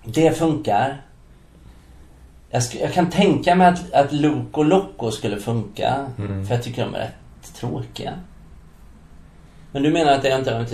[0.04, 1.02] Det funkar.
[2.50, 6.06] Jag, jag kan tänka mig att, att Loco Loco skulle funka.
[6.18, 6.46] Mm.
[6.46, 8.14] För jag tycker de är rätt tråkiga.
[9.72, 10.66] Men du menar att det inte har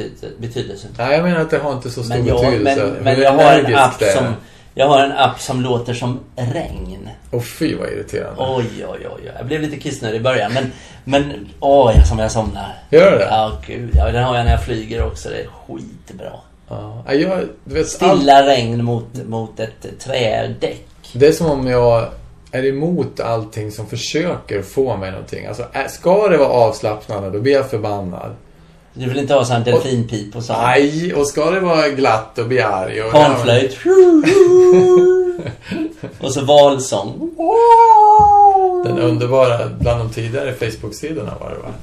[0.41, 0.88] betydelse?
[0.97, 2.86] Nej, jag menar att det har inte så stor Men jag, betydelse.
[2.86, 4.26] men, men jag har en app som...
[4.74, 7.09] Jag har en app som låter som regn.
[7.32, 8.36] Åh fy vad irriterande.
[8.38, 9.32] Oj, oj, oj.
[9.38, 10.53] Jag blev lite kissnödig i början.
[10.53, 10.72] Men,
[11.03, 12.76] men åh, som jag somnar.
[12.89, 13.28] Gör det?
[13.30, 13.89] Ja, gud.
[13.93, 15.30] Ja, den har jag när jag flyger också.
[15.30, 16.32] Det är skitbra.
[16.70, 17.03] Ja.
[17.07, 20.86] Ja, Jag, vet, Stilla regn mot, mot ett trädäck.
[21.13, 22.07] Det är som om jag
[22.51, 25.45] är emot allting som försöker få mig någonting.
[25.45, 28.36] Alltså, ska det vara avslappnande, då blir jag förbannad.
[28.93, 30.59] Du vill inte ha sån delfinpip och sånt?
[30.61, 33.01] Nej, och ska det vara glatt, blir jag arg.
[33.03, 33.78] Och- Panflöjt.
[36.22, 37.32] och så valsång.
[38.86, 41.74] Den underbara, bland de tidigare Facebook-sidorna var det va?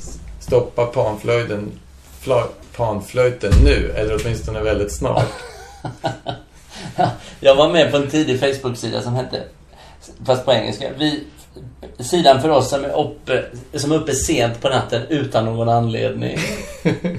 [0.40, 1.70] Stoppa panflöjten,
[2.20, 2.42] fla,
[2.76, 5.32] panflöjten nu, eller åtminstone väldigt snart.
[7.40, 9.42] Jag var med på en tidig Facebook-sida som hette,
[10.26, 11.24] fast på engelska, vi,
[11.98, 16.38] sidan för oss som är, uppe, som är uppe sent på natten utan någon anledning.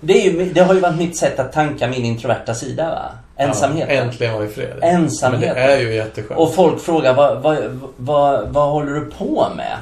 [0.00, 3.10] Det, är ju, det har ju varit mitt sätt att tanka min introverta sida va?
[3.36, 3.96] Ensamheten.
[3.96, 4.78] Ja, äntligen var vi fred.
[4.82, 5.54] Ensamheten.
[5.54, 6.40] Men det är ju jätteskönt.
[6.40, 9.76] Och folk frågar vad, vad, vad, vad håller du på med?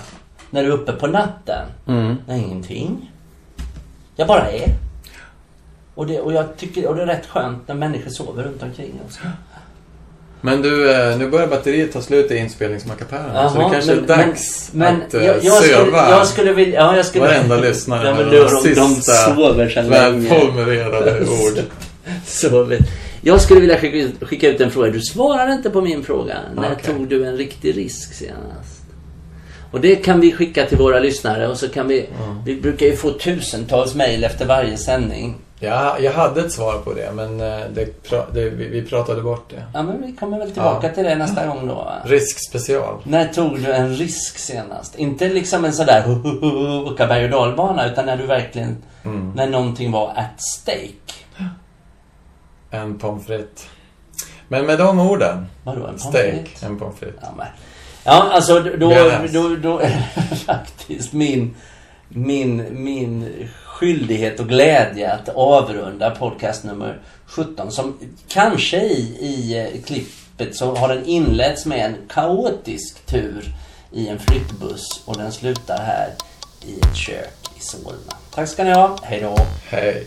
[0.50, 1.66] När du är uppe på natten?
[1.88, 2.16] Mm.
[2.26, 3.10] Nej, ingenting.
[4.16, 4.68] Jag bara är.
[5.96, 9.00] Och det, och jag tycker, och det är rätt skönt när människor sover runt omkring
[9.08, 9.18] oss.
[10.40, 13.50] Men du, eh, nu börjar batteriet ta slut i inspelningsmackapären.
[13.50, 16.26] så det kanske men- är dags men, att men, eh, jag, jag, skulle, söva jag
[16.26, 16.80] skulle vilja...
[16.80, 17.24] Ja, jag skulle...
[17.24, 21.62] varenda lyssnare Ja, men med de, de de, sista sover sedan välformulerade ord.
[22.26, 22.78] Sover.
[23.20, 24.90] Jag skulle vilja skicka ut, skicka ut en fråga.
[24.90, 26.36] Du svarar inte på min fråga.
[26.56, 26.94] När Okej.
[26.94, 28.82] tog du en riktig risk senast?
[29.70, 32.08] Och det kan vi skicka till våra lyssnare och så kan vi...
[32.44, 35.34] Vi brukar ju få tusentals mejl efter varje sändning.
[35.60, 39.64] Ja, jag hade ett svar på det, men eh, det, det, vi, pratade bort det.
[39.74, 40.94] Ja, men vi kommer väl tillbaka Ja.
[40.94, 41.74] till det nästa gång då.
[41.74, 41.94] Va?
[42.04, 42.94] Risk special.
[43.04, 44.96] När tog du en risk senast?
[44.96, 46.04] Inte liksom en sådär
[46.92, 48.76] åka berg och dalbana utan när du verkligen...
[49.04, 49.32] Mm.
[49.36, 51.14] När någonting var at stake.
[52.70, 53.66] En pommes frites.
[54.48, 55.46] Men med de orden.
[55.64, 56.62] Vadå, en pommes Steak, frites?
[56.62, 57.20] en pommes frites.
[57.22, 57.46] Ja, men,
[58.04, 58.88] ja alltså då, då,
[59.32, 59.90] då, då är
[60.46, 61.54] faktiskt min,
[62.08, 67.98] min, min skyldighet och glädje att avrunda podcast nummer 17 som
[68.28, 73.54] kanske i, i eh, klippet så har den inletts med en kaotisk tur
[73.92, 76.10] i en flyttbuss och den slutar här
[76.66, 78.12] i ett kök i Solna.
[78.34, 78.98] Tack ska ni ha.
[79.02, 79.36] Hej då.
[79.68, 80.06] Hej.